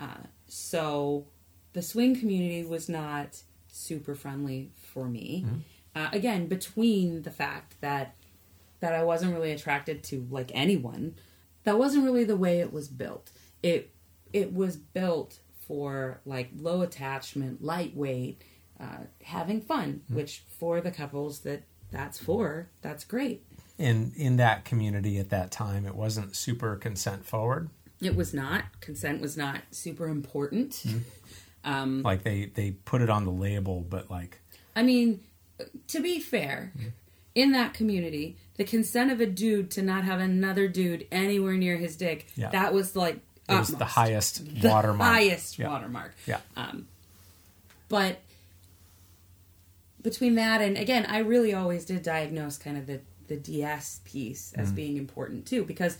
Uh, 0.00 0.24
so 0.46 1.26
the 1.72 1.82
swing 1.82 2.18
community 2.18 2.64
was 2.64 2.88
not 2.88 3.42
super 3.68 4.14
friendly 4.14 4.70
for 4.76 5.08
me. 5.08 5.44
Uh, 5.94 6.08
again, 6.12 6.46
between 6.46 7.22
the 7.22 7.30
fact 7.30 7.74
that 7.80 8.14
that 8.80 8.94
I 8.94 9.02
wasn't 9.04 9.34
really 9.34 9.52
attracted 9.52 10.02
to 10.04 10.26
like 10.30 10.50
anyone, 10.54 11.16
that 11.64 11.78
wasn't 11.78 12.04
really 12.04 12.24
the 12.24 12.36
way 12.36 12.60
it 12.60 12.72
was 12.72 12.88
built. 12.88 13.30
It 13.62 13.92
it 14.32 14.54
was 14.54 14.76
built 14.76 15.40
for 15.66 16.20
like 16.24 16.50
low 16.56 16.82
attachment, 16.82 17.62
lightweight, 17.62 18.42
uh, 18.80 19.04
having 19.22 19.60
fun, 19.60 20.02
which 20.08 20.42
for 20.58 20.80
the 20.80 20.90
couples 20.90 21.40
that 21.40 21.62
that's 21.92 22.18
for, 22.18 22.68
that's 22.82 23.04
great. 23.04 23.44
in 23.78 24.12
in 24.16 24.36
that 24.36 24.64
community 24.64 25.18
at 25.18 25.30
that 25.30 25.50
time, 25.50 25.84
it 25.86 25.94
wasn't 25.94 26.34
super 26.36 26.76
consent 26.76 27.26
forward. 27.26 27.68
It 28.00 28.16
was 28.16 28.32
not 28.32 28.80
consent 28.80 29.20
was 29.20 29.36
not 29.36 29.60
super 29.70 30.08
important. 30.08 30.76
Hmm. 30.86 30.98
Um, 31.62 32.00
Like 32.02 32.22
they 32.22 32.46
they 32.46 32.70
put 32.70 33.02
it 33.02 33.10
on 33.10 33.26
the 33.26 33.30
label, 33.30 33.82
but 33.82 34.10
like 34.10 34.40
I 34.74 34.82
mean, 34.82 35.20
to 35.88 36.00
be 36.00 36.18
fair, 36.18 36.72
in 37.34 37.52
that 37.52 37.74
community, 37.74 38.38
the 38.56 38.64
consent 38.64 39.10
of 39.10 39.20
a 39.20 39.26
dude 39.26 39.70
to 39.72 39.82
not 39.82 40.04
have 40.04 40.20
another 40.20 40.68
dude 40.68 41.06
anywhere 41.12 41.58
near 41.58 41.76
his 41.76 41.96
dick, 41.96 42.28
Yeah. 42.34 42.48
that 42.50 42.72
was 42.72 42.96
like 42.96 43.20
it 43.48 43.58
was 43.58 43.68
the 43.68 43.84
highest 43.84 44.62
the 44.62 44.68
watermark. 44.68 45.12
highest 45.12 45.58
Yeah. 45.58 45.68
watermark. 45.68 46.14
Yeah. 46.26 46.40
Um, 46.56 46.88
but 47.90 48.20
between 50.02 50.36
that 50.36 50.62
and 50.62 50.78
again, 50.78 51.04
I 51.06 51.18
really 51.18 51.52
always 51.52 51.84
did 51.84 52.02
diagnose 52.02 52.56
kind 52.56 52.78
of 52.78 52.86
the 52.86 53.00
the 53.26 53.36
DS 53.36 54.00
piece 54.04 54.52
as 54.54 54.70
hmm. 54.70 54.74
being 54.76 54.96
important 54.96 55.46
too 55.46 55.64
because 55.64 55.98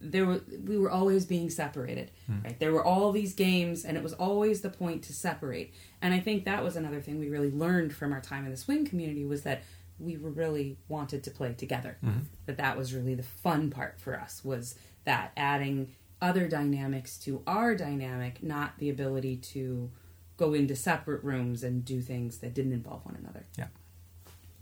there 0.00 0.26
were 0.26 0.40
we 0.66 0.78
were 0.78 0.90
always 0.90 1.24
being 1.24 1.50
separated. 1.50 2.10
Hmm. 2.26 2.42
Right? 2.44 2.58
There 2.58 2.72
were 2.72 2.84
all 2.84 3.12
these 3.12 3.34
games 3.34 3.84
and 3.84 3.96
it 3.96 4.02
was 4.02 4.12
always 4.14 4.60
the 4.60 4.70
point 4.70 5.02
to 5.04 5.12
separate. 5.12 5.74
And 6.02 6.14
I 6.14 6.20
think 6.20 6.44
that 6.44 6.62
was 6.62 6.76
another 6.76 7.00
thing 7.00 7.18
we 7.18 7.28
really 7.28 7.50
learned 7.50 7.94
from 7.94 8.12
our 8.12 8.20
time 8.20 8.44
in 8.44 8.50
the 8.50 8.56
swing 8.56 8.86
community 8.86 9.24
was 9.24 9.42
that 9.42 9.62
we 9.98 10.16
were 10.16 10.30
really 10.30 10.78
wanted 10.88 11.22
to 11.24 11.30
play 11.30 11.52
together. 11.52 11.96
Hmm. 12.00 12.20
That 12.46 12.56
that 12.56 12.76
was 12.76 12.94
really 12.94 13.14
the 13.14 13.22
fun 13.22 13.70
part 13.70 14.00
for 14.00 14.18
us 14.18 14.44
was 14.44 14.74
that 15.04 15.32
adding 15.36 15.94
other 16.22 16.48
dynamics 16.48 17.16
to 17.18 17.42
our 17.46 17.74
dynamic, 17.74 18.42
not 18.42 18.78
the 18.78 18.90
ability 18.90 19.36
to 19.36 19.90
go 20.36 20.54
into 20.54 20.74
separate 20.74 21.22
rooms 21.22 21.62
and 21.62 21.84
do 21.84 22.00
things 22.00 22.38
that 22.38 22.54
didn't 22.54 22.72
involve 22.72 23.04
one 23.04 23.16
another. 23.16 23.44
Yeah. 23.58 23.68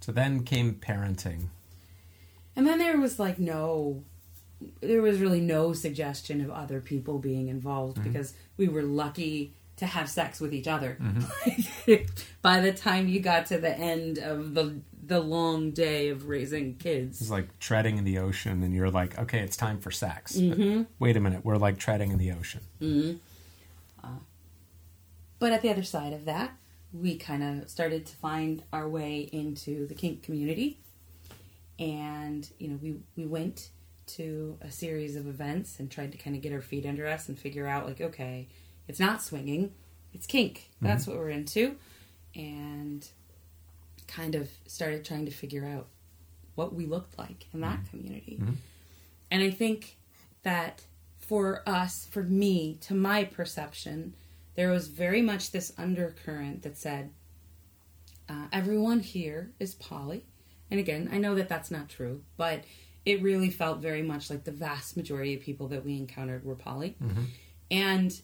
So 0.00 0.12
then 0.12 0.42
came 0.42 0.75
parenting. 0.75 1.48
And 2.56 2.66
then 2.66 2.78
there 2.78 2.98
was 2.98 3.18
like 3.18 3.38
no, 3.38 4.02
there 4.81 5.03
was 5.03 5.21
really 5.21 5.41
no 5.41 5.73
suggestion 5.73 6.41
of 6.41 6.50
other 6.50 6.81
people 6.81 7.19
being 7.19 7.49
involved 7.49 7.99
mm-hmm. 7.99 8.11
because 8.11 8.35
we 8.57 8.69
were 8.69 8.83
lucky 8.83 9.55
to 9.77 9.87
have 9.87 10.11
sex 10.11 10.41
with 10.41 10.53
each 10.53 10.67
other. 10.67 10.99
Mm-hmm. 11.00 11.93
By 12.43 12.61
the 12.61 12.73
time 12.73 13.09
you 13.09 13.21
got 13.21 13.47
to 13.47 13.59
the 13.59 13.77
end 13.77 14.19
of 14.19 14.55
the 14.55 14.81
the 15.07 15.21
long 15.21 15.71
day 15.71 16.11
of 16.11 16.29
raising 16.29 16.75
kids, 16.75 17.23
It's 17.23 17.31
like 17.31 17.59
treading 17.59 17.97
in 17.97 18.05
the 18.05 18.19
ocean, 18.19 18.62
and 18.62 18.75
you're 18.75 18.91
like, 18.91 19.19
okay, 19.19 19.38
it's 19.38 19.57
time 19.57 19.79
for 19.79 19.91
sex. 19.91 20.37
Mm-hmm. 20.37 20.83
wait 20.99 21.17
a 21.17 21.21
minute, 21.21 21.45
we're 21.45 21.57
like 21.57 21.79
treading 21.79 22.12
in 22.12 22.19
the 22.19 22.33
ocean. 22.33 22.61
Mm-hmm. 22.81 23.17
Uh, 24.05 24.19
but 25.38 25.53
at 25.53 25.62
the 25.62 25.71
other 25.71 25.83
side 25.83 26.12
of 26.12 26.27
that, 26.27 26.53
we 26.93 27.17
kind 27.17 27.43
of 27.43 27.71
started 27.71 28.05
to 28.07 28.17
find 28.17 28.65
our 28.73 28.87
way 28.88 29.31
into 29.33 29.87
the 29.87 29.95
kink 29.95 30.23
community, 30.23 30.79
and 31.79 32.50
you 32.59 32.69
know 32.69 32.79
we 32.83 32.97
we 33.17 33.25
went 33.25 33.71
to 34.09 34.59
a 34.61 34.71
series 34.71 35.17
of 35.17 35.27
events 35.27 35.79
and 35.79 35.91
tried 35.91 36.12
to 36.12 36.19
kind 36.19 36.35
of 36.35 36.43
get 36.43 36.53
our 36.53 36.61
feet 36.61 36.87
under 36.87 37.07
us 37.07 37.29
and 37.29 37.38
figure 37.38 37.67
out 37.67 37.87
like 37.87 38.00
okay 38.00 38.49
it's 38.87 39.00
not 39.00 39.23
swinging 39.23 39.73
it's 40.12 40.27
kink. 40.27 40.71
Mm-hmm. 40.77 40.87
That's 40.87 41.07
what 41.07 41.17
we're 41.17 41.31
into. 41.31 41.77
And 42.35 43.07
kind 44.07 44.35
of 44.35 44.49
started 44.67 45.05
trying 45.05 45.27
to 45.27 45.31
figure 45.31 45.67
out 45.67 45.87
what 46.55 46.75
we 46.75 46.87
looked 46.87 47.19
like 47.19 47.47
in 47.53 47.61
that 47.61 47.81
mm-hmm. 47.81 47.91
community. 47.91 48.38
Mm-hmm. 48.41 48.55
And 49.31 49.43
i 49.43 49.50
think 49.50 49.99
that 50.43 50.87
for 51.19 51.62
us 51.67 52.09
for 52.11 52.23
me 52.23 52.79
to 52.81 52.95
my 52.95 53.25
perception 53.25 54.15
there 54.55 54.71
was 54.71 54.88
very 54.88 55.21
much 55.21 55.50
this 55.50 55.75
undercurrent 55.77 56.62
that 56.62 56.79
said 56.79 57.11
uh, 58.31 58.47
everyone 58.50 59.00
here 59.00 59.50
is 59.61 59.75
poly 59.75 60.25
and 60.71 60.81
again 60.81 61.11
i 61.12 61.19
know 61.19 61.35
that 61.35 61.50
that's 61.50 61.71
not 61.71 61.91
true 61.91 62.23
but 62.38 62.65
it 63.11 63.23
really 63.23 63.50
felt 63.50 63.79
very 63.79 64.03
much 64.03 64.31
like 64.31 64.45
the 64.45 64.53
vast 64.53 64.97
majority 64.97 65.35
of 65.35 65.41
people 65.41 65.69
that 65.69 65.85
we 65.85 65.97
encountered 65.97 66.45
were 66.45 66.55
poly. 66.55 66.97
And 67.71 68.21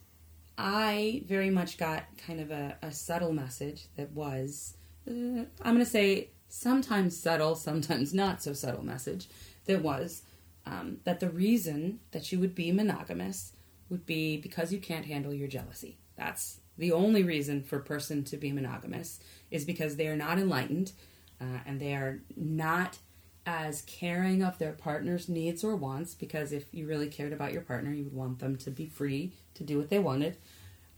i 0.57 1.21
very 1.27 1.51
much 1.51 1.77
got 1.79 2.05
kind 2.17 2.39
of 2.41 2.53
a, 2.53 2.77
a 2.81 2.93
subtle 2.93 3.33
message 3.33 3.89
that 3.97 4.09
was 4.13 4.77
uh, 5.09 5.11
i'm 5.11 5.75
going 5.75 5.79
to 5.79 5.85
say 5.85 6.29
sometimes 6.49 7.21
subtle 7.21 7.57
sometimes 7.57 8.15
not 8.15 8.41
so 8.41 8.53
subtle 8.53 8.85
message 8.85 9.27
that 9.67 9.83
was 9.83 10.23
um, 10.67 10.99
that 11.05 11.21
the 11.21 11.29
reason 11.29 12.01
that 12.13 12.33
you 12.33 12.39
would 12.39 12.55
be 12.55 12.73
monogamous 12.73 13.53
would 13.89 14.07
be 14.07 14.37
because 14.37 14.73
you 14.73 14.79
can't 14.79 15.07
handle 15.07 15.35
your 15.35 15.49
jealousy. 15.49 15.99
That's 16.17 16.61
the 16.79 16.93
only 16.93 17.23
reason 17.23 17.63
for 17.63 17.77
a 17.77 17.83
person 17.83 18.25
to 18.25 18.37
be 18.37 18.53
monogamous 18.53 19.21
is 19.51 19.65
because 19.65 19.97
they 19.97 20.07
are 20.07 20.17
not 20.17 20.39
enlightened 20.39 20.93
uh, 21.41 21.59
and 21.67 21.81
they 21.81 21.95
are 21.95 22.21
not 22.37 22.99
as 23.47 23.83
caring 23.83 24.43
of 24.43 24.59
their 24.59 24.73
partner's 24.73 25.29
needs 25.29 25.63
or 25.63 25.77
wants 25.77 26.15
because 26.15 26.53
if 26.53 26.65
you 26.73 26.87
really 26.87 27.09
cared 27.09 27.33
about 27.33 27.53
your 27.53 27.61
partner 27.63 27.93
you 27.93 28.05
would 28.05 28.15
want 28.15 28.39
them 28.39 28.57
to 28.57 28.71
be 28.71 28.87
free 28.87 29.33
to 29.55 29.63
do 29.65 29.79
what 29.79 29.91
they 29.91 29.99
wanted. 29.99 30.37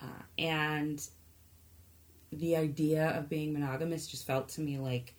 Uh, 0.00 0.22
and 0.38 1.08
the 2.32 2.56
idea 2.56 3.08
of 3.10 3.28
being 3.28 3.52
monogamous 3.52 4.06
just 4.06 4.26
felt 4.26 4.48
to 4.48 4.60
me 4.60 4.78
like 4.78 5.14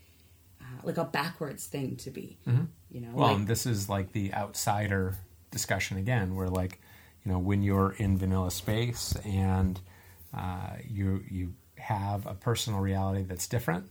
uh, 0.61 0.81
like 0.83 0.97
a 0.97 1.05
backwards 1.05 1.65
thing 1.65 1.95
to 1.95 2.09
be 2.11 2.37
you 2.91 3.01
know 3.01 3.09
Well, 3.13 3.27
like, 3.29 3.37
and 3.37 3.47
this 3.47 3.65
is 3.65 3.89
like 3.89 4.11
the 4.11 4.33
outsider 4.33 5.15
discussion 5.51 5.97
again, 5.97 6.35
where 6.35 6.49
like, 6.49 6.79
you 7.23 7.31
know, 7.31 7.39
when 7.39 7.61
you're 7.63 7.91
in 7.97 8.17
vanilla 8.17 8.51
space 8.51 9.15
and 9.25 9.79
uh, 10.33 10.75
you 10.87 11.23
you 11.29 11.53
have 11.77 12.25
a 12.25 12.33
personal 12.33 12.79
reality 12.79 13.23
that's 13.23 13.47
different, 13.47 13.89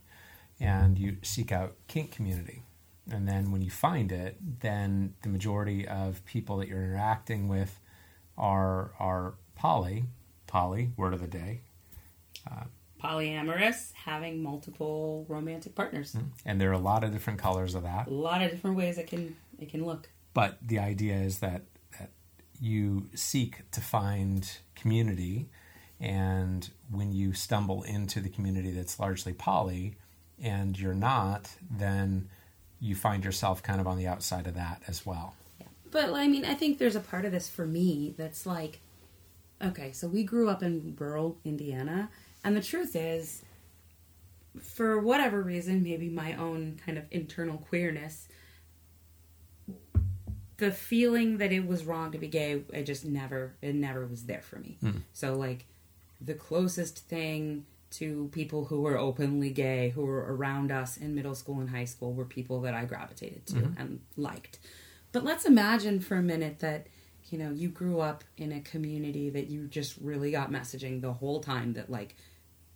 and 0.61 0.99
you 0.99 1.17
seek 1.23 1.53
out 1.53 1.75
kink 1.89 2.11
community, 2.13 2.63
and 3.11 3.29
then 3.29 3.53
when 3.53 3.63
you 3.63 3.71
find 3.71 4.11
it, 4.13 4.37
then 4.61 5.15
the 5.23 5.29
majority 5.29 5.87
of 5.87 6.25
people 6.25 6.57
that 6.59 6.69
you're 6.69 6.83
interacting 6.83 7.49
with 7.49 7.81
are 8.37 8.93
are 8.99 9.35
poly, 9.55 10.05
poly 10.47 10.91
word 10.97 11.15
of 11.15 11.21
the 11.21 11.27
day, 11.27 11.61
uh, 12.51 12.65
polyamorous 13.03 13.93
having 13.95 14.43
multiple 14.43 15.25
romantic 15.29 15.75
partners. 15.75 16.13
Hmm. 16.13 16.21
And 16.45 16.61
there 16.61 16.71
are 16.71 16.75
a 16.75 16.79
lot 16.79 17.05
of 17.05 17.13
different 17.13 17.39
colors 17.39 17.75
of 17.75 17.83
that. 17.85 18.09
a 18.09 18.11
lot 18.11 18.43
of 18.43 18.51
different 18.51 18.77
ways 18.77 18.99
it 18.99 19.07
can 19.07 19.37
it 19.59 19.71
can 19.71 19.85
look. 19.85 20.09
But 20.35 20.59
the 20.61 20.79
idea 20.79 21.17
is 21.17 21.39
that, 21.39 21.63
that 21.99 22.11
you 22.61 23.09
seek 23.15 23.71
to 23.71 23.81
find 23.81 24.59
community 24.75 25.49
And 25.99 26.69
when 26.91 27.13
you 27.13 27.33
stumble 27.33 27.83
into 27.83 28.21
the 28.21 28.29
community 28.29 28.71
that's 28.71 29.01
largely 29.01 29.33
poly 29.33 29.97
and 30.43 30.79
you're 30.79 30.95
not, 30.95 31.49
then 31.71 32.29
you 32.81 32.95
find 32.95 33.25
yourself 33.25 33.63
kind 33.63 33.81
of 33.81 33.87
on 33.87 33.97
the 33.97 34.07
outside 34.07 34.47
of 34.47 34.55
that 34.55 34.83
as 34.87 35.07
well. 35.07 35.35
Yeah. 35.61 35.67
But 35.91 36.13
I 36.13 36.29
mean, 36.29 36.45
I 36.45 36.55
think 36.55 36.79
there's 36.79 36.97
a 36.97 37.01
part 37.01 37.25
of 37.25 37.33
this 37.33 37.49
for 37.49 37.67
me 37.67 38.15
that's 38.17 38.47
like, 38.47 38.81
okay, 39.63 39.93
so 39.93 40.09
we 40.09 40.25
grew 40.25 40.49
up 40.49 40.63
in 40.63 40.97
rural 40.99 41.39
Indiana, 41.45 42.11
and 42.45 42.57
the 42.57 42.63
truth 42.63 42.95
is, 42.95 43.43
for 44.61 45.01
whatever 45.01 45.43
reason, 45.43 45.83
maybe 45.83 46.09
my 46.09 46.35
own 46.35 46.81
kind 46.85 46.99
of 46.99 47.05
internal 47.11 47.59
queerness, 47.59 48.29
the 50.59 50.71
feeling 50.71 51.39
that 51.39 51.53
it 51.53 51.67
was 51.67 51.85
wrong 51.85 52.13
to 52.13 52.19
be 52.19 52.29
gay, 52.29 52.63
it 52.73 52.85
just 52.85 53.05
never, 53.05 53.55
it 53.61 53.75
never 53.75 54.07
was 54.07 54.25
there 54.25 54.41
for 54.41 54.59
me. 54.59 54.79
Hmm. 54.81 54.99
So 55.13 55.35
like, 55.35 55.67
the 56.21 56.35
closest 56.35 56.99
thing 57.09 57.67
to 57.99 58.29
people 58.33 58.67
who 58.67 58.83
were 58.83 58.99
openly 58.99 59.51
gay, 59.51 59.91
who 59.91 60.03
were 60.03 60.35
around 60.35 60.71
us 60.71 60.97
in 60.97 61.15
middle 61.15 61.35
school 61.35 61.61
and 61.61 61.71
high 61.71 61.85
school, 61.85 62.13
were 62.13 62.25
people 62.25 62.61
that 62.63 62.75
I 62.75 62.85
gravitated 62.85 63.47
to 63.47 63.55
mm-hmm. 63.55 63.81
and 63.81 64.01
liked. 64.17 64.59
But 65.13 65.25
let's 65.25 65.47
imagine 65.47 66.01
for 66.01 66.17
a 66.17 66.23
minute 66.23 66.59
that 66.61 66.89
you 67.31 67.39
know 67.39 67.51
you 67.51 67.69
grew 67.69 68.01
up 68.01 68.23
in 68.37 68.53
a 68.53 68.61
community 68.61 69.31
that 69.31 69.49
you 69.49 69.67
just 69.67 69.97
really 70.01 70.31
got 70.31 70.51
messaging 70.51 71.01
the 71.01 71.13
whole 71.13 71.41
time 71.41 71.73
that 71.73 71.91
like 71.91 72.17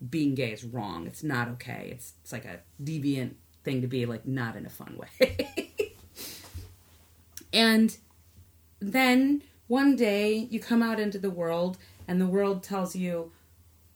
being 0.09 0.35
gay 0.35 0.53
is 0.53 0.65
wrong. 0.65 1.07
It's 1.07 1.23
not 1.23 1.49
okay. 1.49 1.91
It's 1.93 2.15
it's 2.23 2.33
like 2.33 2.47
a 2.47 2.61
deviant 2.83 3.35
thing 3.63 3.83
to 3.83 3.87
be 3.87 4.07
like 4.07 4.27
not 4.27 4.57
in 4.57 4.65
a 4.65 4.71
fun 4.71 4.99
way. 4.99 5.95
and 7.53 7.97
then 8.81 9.43
one 9.67 9.97
day 9.97 10.49
you 10.51 10.59
come 10.61 10.83
out 10.83 10.99
into 10.99 11.19
the 11.19 11.31
world 11.31 11.77
and 12.09 12.21
the 12.21 12.27
world 12.27 12.63
tells 12.63 12.97
you, 12.97 13.33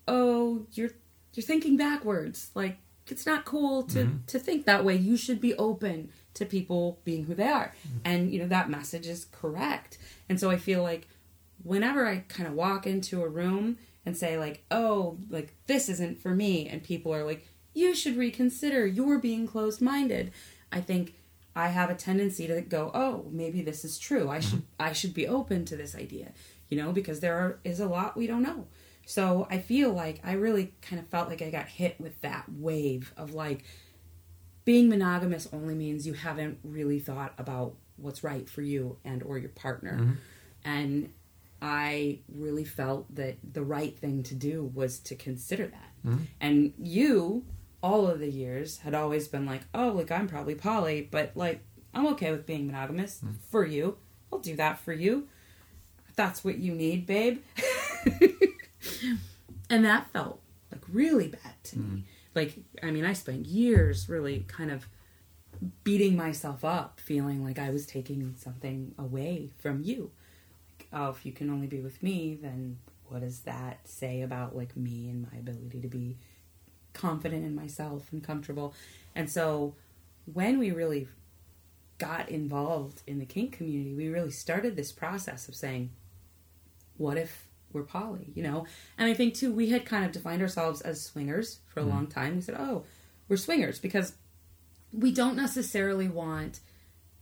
"Oh, 0.06 0.66
you're 0.72 0.90
you're 1.36 1.44
thinking 1.44 1.76
backwards. 1.76 2.50
Like 2.54 2.78
it's 3.08 3.26
not 3.26 3.44
cool 3.44 3.82
to 3.84 4.04
mm-hmm. 4.04 4.16
to 4.26 4.38
think 4.38 4.66
that 4.66 4.84
way. 4.84 4.96
You 4.96 5.16
should 5.16 5.40
be 5.40 5.54
open 5.54 6.10
to 6.34 6.44
people 6.44 7.00
being 7.04 7.24
who 7.24 7.34
they 7.34 7.48
are." 7.48 7.74
Mm-hmm. 7.86 7.98
And 8.04 8.32
you 8.32 8.40
know 8.40 8.48
that 8.48 8.70
message 8.70 9.06
is 9.06 9.26
correct. 9.32 9.98
And 10.28 10.38
so 10.40 10.50
I 10.50 10.56
feel 10.56 10.82
like 10.82 11.08
whenever 11.62 12.06
I 12.06 12.24
kind 12.28 12.48
of 12.48 12.54
walk 12.54 12.86
into 12.86 13.22
a 13.22 13.28
room 13.28 13.78
and 14.06 14.16
say 14.16 14.38
like, 14.38 14.64
"Oh, 14.70 15.18
like 15.28 15.54
this 15.66 15.88
isn't 15.88 16.20
for 16.20 16.34
me," 16.34 16.68
and 16.68 16.82
people 16.82 17.14
are 17.14 17.24
like, 17.24 17.46
"You 17.72 17.94
should 17.94 18.16
reconsider. 18.16 18.86
You're 18.86 19.18
being 19.18 19.46
closed-minded." 19.46 20.32
I 20.72 20.80
think 20.80 21.14
I 21.56 21.68
have 21.68 21.90
a 21.90 21.94
tendency 21.94 22.46
to 22.46 22.60
go, 22.60 22.90
"Oh, 22.94 23.26
maybe 23.30 23.62
this 23.62 23.84
is 23.84 23.98
true. 23.98 24.28
I 24.28 24.38
mm-hmm. 24.38 24.50
should 24.50 24.62
I 24.78 24.92
should 24.92 25.14
be 25.14 25.26
open 25.26 25.64
to 25.66 25.76
this 25.76 25.94
idea." 25.94 26.32
You 26.70 26.78
know, 26.82 26.92
because 26.92 27.20
there 27.20 27.34
are, 27.34 27.58
is 27.62 27.80
a 27.80 27.86
lot 27.86 28.16
we 28.16 28.26
don't 28.26 28.42
know. 28.42 28.66
So 29.06 29.46
I 29.50 29.58
feel 29.58 29.92
like 29.92 30.20
I 30.24 30.32
really 30.32 30.74
kind 30.82 31.00
of 31.00 31.08
felt 31.08 31.28
like 31.28 31.42
I 31.42 31.50
got 31.50 31.66
hit 31.66 32.00
with 32.00 32.20
that 32.22 32.44
wave 32.48 33.12
of 33.16 33.34
like 33.34 33.64
being 34.64 34.88
monogamous 34.88 35.48
only 35.52 35.74
means 35.74 36.06
you 36.06 36.14
haven't 36.14 36.58
really 36.64 36.98
thought 36.98 37.34
about 37.38 37.74
what's 37.96 38.24
right 38.24 38.48
for 38.48 38.62
you 38.62 38.96
and 39.04 39.22
or 39.22 39.38
your 39.38 39.50
partner. 39.50 39.98
Mm-hmm. 39.98 40.12
And 40.64 41.12
I 41.60 42.20
really 42.34 42.64
felt 42.64 43.14
that 43.14 43.36
the 43.52 43.62
right 43.62 43.96
thing 43.98 44.22
to 44.24 44.34
do 44.34 44.70
was 44.74 44.98
to 45.00 45.14
consider 45.14 45.66
that. 45.66 45.92
Mm-hmm. 46.06 46.24
And 46.40 46.72
you 46.78 47.44
all 47.82 48.06
of 48.06 48.18
the 48.18 48.30
years 48.30 48.78
had 48.78 48.94
always 48.94 49.28
been 49.28 49.44
like, 49.44 49.62
"Oh, 49.74 49.88
like 49.88 50.10
I'm 50.10 50.26
probably 50.26 50.54
poly, 50.54 51.06
but 51.10 51.32
like 51.34 51.60
I'm 51.92 52.06
okay 52.08 52.30
with 52.32 52.46
being 52.46 52.66
monogamous 52.66 53.18
mm-hmm. 53.18 53.34
for 53.50 53.66
you. 53.66 53.98
I'll 54.32 54.38
do 54.38 54.56
that 54.56 54.78
for 54.78 54.92
you. 54.92 55.28
If 56.08 56.16
that's 56.16 56.42
what 56.42 56.58
you 56.58 56.74
need, 56.74 57.06
babe." 57.06 57.42
and 59.70 59.84
that 59.84 60.10
felt 60.10 60.40
like 60.70 60.82
really 60.92 61.28
bad 61.28 61.54
to 61.64 61.78
me. 61.78 61.84
Mm. 61.84 62.02
Like, 62.34 62.58
I 62.82 62.90
mean, 62.90 63.04
I 63.04 63.12
spent 63.12 63.46
years 63.46 64.08
really 64.08 64.44
kind 64.48 64.70
of 64.70 64.86
beating 65.84 66.16
myself 66.16 66.64
up, 66.64 67.00
feeling 67.00 67.44
like 67.44 67.58
I 67.58 67.70
was 67.70 67.86
taking 67.86 68.34
something 68.36 68.94
away 68.98 69.50
from 69.58 69.82
you. 69.82 70.10
Like, 70.78 70.88
oh, 70.92 71.10
if 71.10 71.24
you 71.24 71.32
can 71.32 71.50
only 71.50 71.66
be 71.66 71.80
with 71.80 72.02
me, 72.02 72.38
then 72.40 72.78
what 73.06 73.20
does 73.20 73.40
that 73.40 73.86
say 73.86 74.22
about 74.22 74.56
like 74.56 74.76
me 74.76 75.08
and 75.08 75.28
my 75.30 75.38
ability 75.38 75.80
to 75.80 75.88
be 75.88 76.16
confident 76.92 77.44
in 77.44 77.54
myself 77.54 78.12
and 78.12 78.22
comfortable? 78.22 78.74
And 79.14 79.30
so 79.30 79.74
when 80.32 80.58
we 80.58 80.72
really 80.72 81.08
got 81.98 82.28
involved 82.28 83.02
in 83.06 83.18
the 83.18 83.26
kink 83.26 83.52
community, 83.52 83.94
we 83.94 84.08
really 84.08 84.30
started 84.30 84.74
this 84.74 84.90
process 84.90 85.48
of 85.48 85.54
saying, 85.54 85.90
what 86.96 87.16
if 87.16 87.43
we're 87.74 87.82
poly, 87.82 88.32
you 88.34 88.42
know? 88.42 88.66
And 88.96 89.10
I 89.10 89.14
think 89.14 89.34
too, 89.34 89.52
we 89.52 89.70
had 89.70 89.84
kind 89.84 90.04
of 90.04 90.12
defined 90.12 90.40
ourselves 90.40 90.80
as 90.80 91.02
swingers 91.02 91.58
for 91.66 91.80
a 91.80 91.82
hmm. 91.82 91.90
long 91.90 92.06
time. 92.06 92.36
We 92.36 92.40
said, 92.40 92.56
oh, 92.58 92.84
we're 93.28 93.36
swingers 93.36 93.78
because 93.78 94.14
we 94.92 95.12
don't 95.12 95.36
necessarily 95.36 96.08
want 96.08 96.60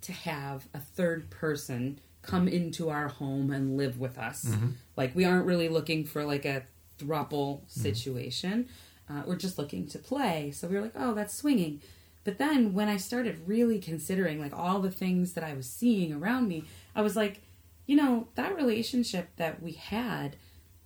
to 0.02 0.12
have 0.12 0.68
a 0.74 0.78
third 0.78 1.30
person 1.30 1.98
come 2.22 2.46
into 2.46 2.88
our 2.88 3.08
home 3.08 3.50
and 3.50 3.76
live 3.76 3.98
with 3.98 4.18
us. 4.18 4.44
Mm-hmm. 4.44 4.70
Like 4.96 5.14
we 5.14 5.24
aren't 5.24 5.46
really 5.46 5.68
looking 5.68 6.04
for 6.04 6.24
like 6.24 6.44
a 6.44 6.64
thruple 6.98 7.60
mm-hmm. 7.60 7.80
situation. 7.80 8.68
Uh, 9.08 9.22
we're 9.26 9.36
just 9.36 9.58
looking 9.58 9.86
to 9.88 9.98
play. 9.98 10.52
So 10.52 10.68
we 10.68 10.76
were 10.76 10.82
like, 10.82 10.94
oh, 10.96 11.14
that's 11.14 11.34
swinging. 11.34 11.80
But 12.24 12.38
then 12.38 12.72
when 12.72 12.88
I 12.88 12.96
started 12.96 13.40
really 13.46 13.80
considering 13.80 14.40
like 14.40 14.56
all 14.56 14.78
the 14.78 14.90
things 14.90 15.32
that 15.32 15.42
I 15.42 15.54
was 15.54 15.68
seeing 15.68 16.12
around 16.12 16.48
me, 16.48 16.64
I 16.94 17.02
was 17.02 17.16
like, 17.16 17.42
you 17.86 17.96
know, 17.96 18.28
that 18.34 18.56
relationship 18.56 19.30
that 19.36 19.62
we 19.62 19.72
had, 19.72 20.36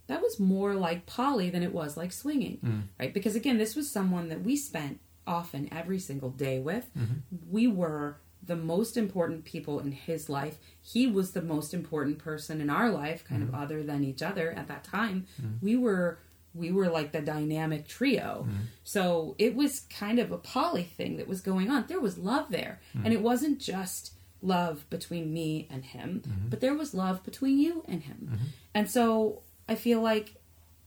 that 0.07 0.21
was 0.21 0.39
more 0.39 0.73
like 0.75 1.05
poly 1.05 1.49
than 1.49 1.63
it 1.63 1.73
was 1.73 1.97
like 1.97 2.11
swinging, 2.11 2.59
mm. 2.63 2.81
right? 2.99 3.13
Because 3.13 3.35
again, 3.35 3.57
this 3.57 3.75
was 3.75 3.89
someone 3.89 4.29
that 4.29 4.43
we 4.43 4.55
spent 4.55 4.99
often 5.25 5.69
every 5.71 5.99
single 5.99 6.29
day 6.29 6.59
with. 6.59 6.89
Mm-hmm. 6.97 7.13
We 7.49 7.67
were 7.67 8.17
the 8.41 8.55
most 8.55 8.95
important 8.95 9.43
people 9.43 9.79
in 9.79 9.91
his 9.91 10.29
life. 10.29 10.57
He 10.81 11.07
was 11.07 11.31
the 11.31 11.41
most 11.41 11.73
important 11.73 12.19
person 12.19 12.61
in 12.61 12.69
our 12.69 12.89
life, 12.89 13.25
kind 13.25 13.43
of 13.43 13.49
mm-hmm. 13.49 13.61
other 13.61 13.83
than 13.83 14.03
each 14.03 14.21
other 14.21 14.51
at 14.51 14.67
that 14.67 14.83
time. 14.83 15.27
Mm-hmm. 15.41 15.65
We 15.65 15.75
were 15.75 16.19
we 16.53 16.71
were 16.71 16.87
like 16.87 17.11
the 17.11 17.21
dynamic 17.21 17.87
trio. 17.87 18.47
So 18.83 19.35
it 19.37 19.53
was 19.53 19.81
kind 19.91 20.17
of 20.17 20.31
a 20.31 20.39
poly 20.39 20.83
thing 20.83 21.17
that 21.17 21.27
was 21.27 21.39
going 21.39 21.69
on. 21.69 21.85
There 21.87 21.99
was 21.99 22.17
love 22.17 22.49
there. 22.49 22.79
And 23.03 23.13
it 23.13 23.21
wasn't 23.21 23.59
just 23.59 24.13
love 24.47 24.89
between 24.89 25.33
me 25.33 25.67
and 25.69 25.85
him, 25.85 26.23
mm-hmm. 26.25 26.49
but 26.49 26.61
there 26.61 26.73
was 26.73 26.93
love 26.93 27.23
between 27.23 27.59
you 27.59 27.83
and 27.87 28.03
him. 28.03 28.29
Mm-hmm. 28.31 28.45
And 28.73 28.89
so 28.89 29.41
I 29.67 29.75
feel 29.75 30.01
like, 30.01 30.35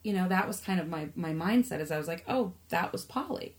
you 0.02 0.12
know, 0.12 0.28
that 0.28 0.48
was 0.48 0.60
kind 0.60 0.80
of 0.80 0.88
my, 0.88 1.08
my 1.14 1.32
mindset 1.32 1.80
as 1.80 1.90
I 1.90 1.98
was 1.98 2.08
like, 2.08 2.24
oh, 2.26 2.54
that 2.70 2.92
was 2.92 3.04
poly. 3.04 3.56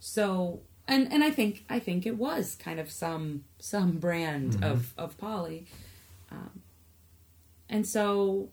So 0.00 0.60
and 0.88 1.12
and 1.12 1.22
I 1.22 1.30
think 1.30 1.64
I 1.68 1.78
think 1.78 2.06
it 2.06 2.16
was 2.16 2.56
kind 2.56 2.80
of 2.80 2.90
some 2.90 3.44
some 3.58 3.98
brand 3.98 4.54
mm-hmm. 4.54 4.64
of 4.64 4.94
of 4.96 5.18
poly. 5.18 5.66
Um, 6.32 6.62
and 7.68 7.86
so 7.86 8.48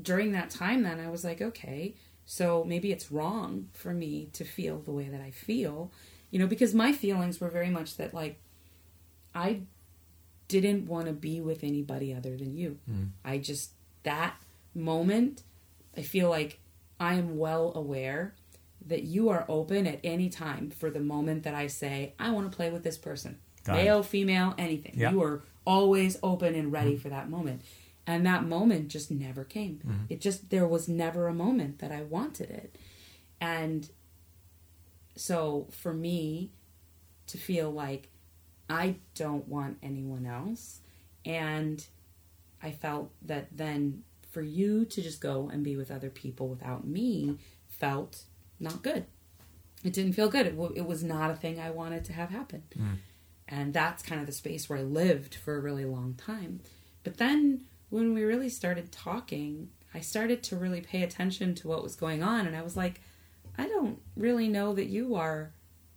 during 0.00 0.32
that 0.32 0.50
time 0.50 0.82
then 0.82 1.00
I 1.00 1.08
was 1.08 1.24
like, 1.24 1.40
okay, 1.40 1.94
so 2.26 2.64
maybe 2.64 2.90
it's 2.90 3.12
wrong 3.12 3.68
for 3.72 3.94
me 3.94 4.28
to 4.32 4.44
feel 4.44 4.80
the 4.80 4.90
way 4.90 5.08
that 5.08 5.20
I 5.20 5.30
feel, 5.30 5.92
you 6.30 6.38
know, 6.38 6.46
because 6.46 6.74
my 6.74 6.92
feelings 6.92 7.40
were 7.40 7.48
very 7.48 7.70
much 7.70 7.96
that 7.96 8.12
like 8.12 8.40
I 9.34 9.60
didn't 10.48 10.86
want 10.86 11.06
to 11.06 11.12
be 11.12 11.40
with 11.40 11.64
anybody 11.64 12.14
other 12.14 12.36
than 12.36 12.56
you. 12.56 12.78
Hmm. 12.86 13.04
I 13.24 13.38
just 13.38 13.70
that 14.02 14.36
moment 14.74 15.42
I 15.96 16.02
feel 16.02 16.28
like 16.28 16.60
I 17.00 17.14
am 17.14 17.38
well 17.38 17.72
aware 17.74 18.34
that 18.86 19.02
you 19.02 19.28
are 19.30 19.44
open 19.48 19.86
at 19.86 19.98
any 20.04 20.28
time 20.28 20.70
for 20.70 20.90
the 20.90 21.00
moment 21.00 21.42
that 21.42 21.54
I 21.54 21.66
say 21.66 22.14
I 22.18 22.30
want 22.30 22.50
to 22.50 22.56
play 22.56 22.70
with 22.70 22.84
this 22.84 22.98
person. 22.98 23.38
Got 23.64 23.78
it. 23.78 23.84
Male, 23.84 24.02
female, 24.02 24.54
anything. 24.56 24.92
Yeah. 24.96 25.10
You 25.10 25.22
are 25.22 25.42
always 25.64 26.16
open 26.22 26.54
and 26.54 26.72
ready 26.72 26.94
hmm. 26.94 27.00
for 27.00 27.08
that 27.08 27.28
moment. 27.28 27.62
And 28.06 28.24
that 28.24 28.44
moment 28.44 28.88
just 28.88 29.10
never 29.10 29.42
came. 29.42 29.80
Hmm. 29.80 29.92
It 30.08 30.20
just 30.20 30.50
there 30.50 30.66
was 30.66 30.88
never 30.88 31.26
a 31.26 31.34
moment 31.34 31.80
that 31.80 31.90
I 31.90 32.02
wanted 32.02 32.50
it. 32.50 32.76
And 33.40 33.88
so 35.16 35.66
for 35.70 35.92
me 35.92 36.50
to 37.26 37.38
feel 37.38 37.70
like 37.70 38.10
I 38.68 38.96
don't 39.14 39.46
want 39.48 39.78
anyone 39.82 40.26
else 40.26 40.80
and 41.24 41.84
I 42.62 42.70
felt 42.70 43.10
that 43.22 43.48
then 43.56 44.02
for 44.30 44.42
you 44.42 44.84
to 44.84 45.02
just 45.02 45.20
go 45.20 45.48
and 45.52 45.64
be 45.64 45.76
with 45.76 45.90
other 45.90 46.10
people 46.10 46.48
without 46.48 46.86
me 46.86 47.38
felt 47.68 48.22
not 48.58 48.82
good. 48.82 49.06
It 49.84 49.92
didn't 49.92 50.14
feel 50.14 50.28
good. 50.28 50.46
It, 50.46 50.56
w- 50.56 50.74
it 50.74 50.86
was 50.86 51.02
not 51.04 51.30
a 51.30 51.34
thing 51.34 51.60
I 51.60 51.70
wanted 51.70 52.04
to 52.06 52.12
have 52.12 52.30
happen. 52.30 52.62
Mm. 52.76 52.96
And 53.48 53.72
that's 53.72 54.02
kind 54.02 54.20
of 54.20 54.26
the 54.26 54.32
space 54.32 54.68
where 54.68 54.78
I 54.78 54.82
lived 54.82 55.34
for 55.36 55.56
a 55.56 55.60
really 55.60 55.84
long 55.84 56.14
time. 56.14 56.60
But 57.04 57.18
then 57.18 57.62
when 57.90 58.14
we 58.14 58.24
really 58.24 58.48
started 58.48 58.90
talking, 58.90 59.70
I 59.94 60.00
started 60.00 60.42
to 60.44 60.56
really 60.56 60.80
pay 60.80 61.02
attention 61.02 61.54
to 61.56 61.68
what 61.68 61.82
was 61.82 61.94
going 61.94 62.22
on. 62.22 62.46
And 62.46 62.56
I 62.56 62.62
was 62.62 62.76
like, 62.76 63.00
I 63.56 63.68
don't 63.68 64.00
really 64.16 64.48
know 64.48 64.74
that 64.74 64.86
you 64.86 65.14
are 65.14 65.52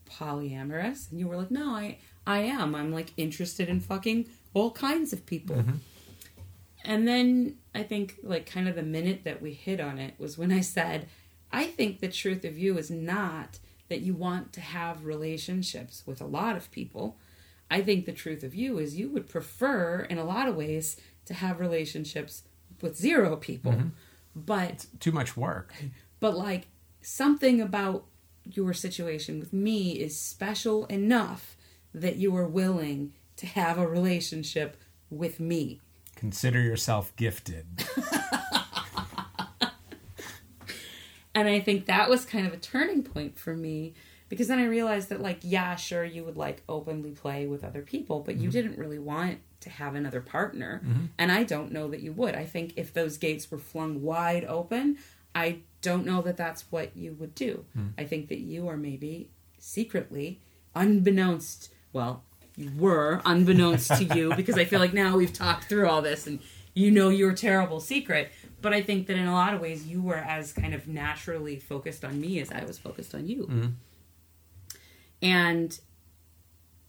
polyamorous. 0.10 1.10
And 1.10 1.20
you 1.20 1.28
were 1.28 1.38
like, 1.38 1.52
no, 1.52 1.72
I, 1.72 1.98
I 2.30 2.42
am. 2.42 2.76
I'm 2.76 2.94
like 2.94 3.12
interested 3.18 3.70
in 3.70 3.80
fucking 3.80 4.28
all 4.54 4.70
kinds 4.70 5.14
of 5.14 5.26
people. 5.26 5.56
Mm-hmm. 5.56 5.78
And 6.86 7.08
then 7.08 7.56
I 7.74 7.82
think, 7.82 8.18
like, 8.22 8.46
kind 8.46 8.70
of 8.70 8.76
the 8.76 8.84
minute 8.84 9.24
that 9.24 9.42
we 9.42 9.54
hit 9.54 9.82
on 9.82 9.98
it 9.98 10.14
was 10.20 10.38
when 10.38 10.52
I 10.52 10.62
said, 10.62 11.08
I 11.52 11.66
think 11.66 12.00
the 12.00 12.08
truth 12.08 12.46
of 12.46 12.56
you 12.56 12.78
is 12.78 12.92
not 12.92 13.58
that 13.90 14.02
you 14.02 14.14
want 14.14 14.54
to 14.54 14.62
have 14.62 15.06
relationships 15.06 16.04
with 16.06 16.22
a 16.22 16.26
lot 16.26 16.56
of 16.56 16.70
people. 16.70 17.18
I 17.72 17.82
think 17.82 18.06
the 18.06 18.14
truth 18.14 18.44
of 18.44 18.54
you 18.54 18.78
is 18.78 18.96
you 18.96 19.10
would 19.10 19.28
prefer, 19.28 20.02
in 20.02 20.20
a 20.20 20.24
lot 20.24 20.48
of 20.48 20.56
ways, 20.56 20.98
to 21.26 21.34
have 21.34 21.60
relationships 21.60 22.44
with 22.80 22.96
zero 22.96 23.38
people. 23.38 23.72
Mm-hmm. 23.72 23.88
But 24.36 24.86
Too 25.00 25.12
much 25.12 25.36
work. 25.36 25.74
but 26.20 26.38
like 26.38 26.68
something 27.02 27.60
about 27.60 28.06
your 28.44 28.74
situation 28.74 29.40
with 29.40 29.52
me 29.52 29.94
is 29.94 30.16
special 30.16 30.86
enough 30.86 31.58
that 31.94 32.18
you 32.18 32.36
are 32.36 32.48
willing 32.48 33.14
to 33.38 33.46
have 33.46 33.78
a 33.78 33.88
relationship 33.88 34.78
with 35.10 35.40
me. 35.40 35.80
Consider 36.16 36.62
yourself 36.62 37.16
gifted. 37.16 37.66
And 41.40 41.48
I 41.48 41.62
think 41.62 41.86
that 41.86 42.10
was 42.10 42.26
kind 42.26 42.46
of 42.46 42.54
a 42.54 42.58
turning 42.58 43.02
point 43.02 43.40
for 43.40 43.56
me 43.56 43.94
because 44.28 44.50
then 44.50 44.60
I 44.60 44.66
realized 44.66 45.08
that, 45.10 45.22
like, 45.22 45.40
yeah, 45.42 45.76
sure, 45.76 46.04
you 46.04 46.24
would 46.26 46.36
like 46.36 46.62
openly 46.68 47.12
play 47.12 47.48
with 47.48 47.64
other 47.64 47.82
people, 47.82 48.20
but 48.20 48.36
you 48.36 48.44
mm-hmm. 48.44 48.52
didn't 48.52 48.78
really 48.78 49.00
want 49.00 49.40
to 49.62 49.70
have 49.70 49.96
another 49.96 50.20
partner. 50.20 50.82
Mm-hmm. 50.86 51.06
And 51.18 51.32
I 51.32 51.44
don't 51.44 51.72
know 51.72 51.88
that 51.88 52.02
you 52.02 52.12
would. 52.12 52.36
I 52.36 52.46
think 52.46 52.74
if 52.76 52.94
those 52.94 53.18
gates 53.18 53.50
were 53.50 53.58
flung 53.58 54.02
wide 54.02 54.44
open, 54.46 54.98
I 55.34 55.60
don't 55.82 56.06
know 56.06 56.22
that 56.24 56.36
that's 56.36 56.66
what 56.72 56.96
you 56.96 57.14
would 57.14 57.36
do. 57.36 57.64
Mm. 57.78 57.94
I 57.98 58.04
think 58.04 58.28
that 58.28 58.40
you 58.40 58.68
are 58.68 58.78
maybe 58.78 59.30
secretly, 59.58 60.42
unbeknownst, 60.76 61.72
well, 61.94 62.24
you 62.56 62.72
were 62.78 63.22
unbeknownst 63.26 63.90
to 63.96 64.04
you 64.04 64.36
because 64.36 64.58
I 64.58 64.66
feel 64.66 64.80
like 64.80 64.94
now 64.94 65.16
we've 65.16 65.34
talked 65.34 65.66
through 65.66 65.88
all 65.88 66.02
this 66.02 66.28
and 66.28 66.40
you 66.74 66.92
know 66.92 67.10
your 67.10 67.34
terrible 67.34 67.80
secret. 67.80 68.32
But 68.62 68.74
I 68.74 68.82
think 68.82 69.08
that 69.08 69.16
in 69.16 69.28
a 69.28 69.34
lot 69.34 69.54
of 69.54 69.62
ways 69.62 69.88
you 69.88 70.02
were 70.02 70.18
as 70.18 70.52
kind 70.52 70.74
of 70.74 70.88
naturally 70.88 71.58
focused 71.58 72.04
on 72.04 72.20
me 72.20 72.40
as 72.40 72.52
I 72.52 72.66
was 72.66 72.78
focused 72.78 73.16
on 73.16 73.28
you. 73.28 73.44
Mm-hmm. 73.44 73.68
And 75.22 75.80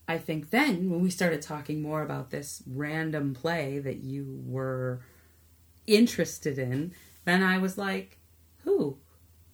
I 0.08 0.18
think 0.18 0.50
then 0.50 0.90
when 0.90 1.00
we 1.00 1.10
started 1.10 1.40
talking 1.40 1.82
more 1.82 2.02
about 2.02 2.30
this 2.30 2.64
random 2.66 3.32
play 3.32 3.78
that 3.78 3.98
you 4.02 4.42
were 4.44 5.00
interested 5.86 6.58
in, 6.58 6.92
then 7.24 7.42
I 7.44 7.58
was 7.58 7.78
like, 7.78 8.18
who? 8.64 8.98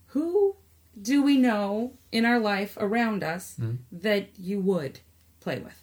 Who 0.09 0.57
do 1.01 1.23
we 1.23 1.37
know 1.37 1.93
in 2.11 2.25
our 2.25 2.39
life 2.39 2.79
around 2.81 3.23
us 3.23 3.57
mm-hmm. 3.61 3.77
that 3.93 4.31
you 4.39 4.61
would 4.61 5.01
play 5.47 5.59
with? 5.61 5.81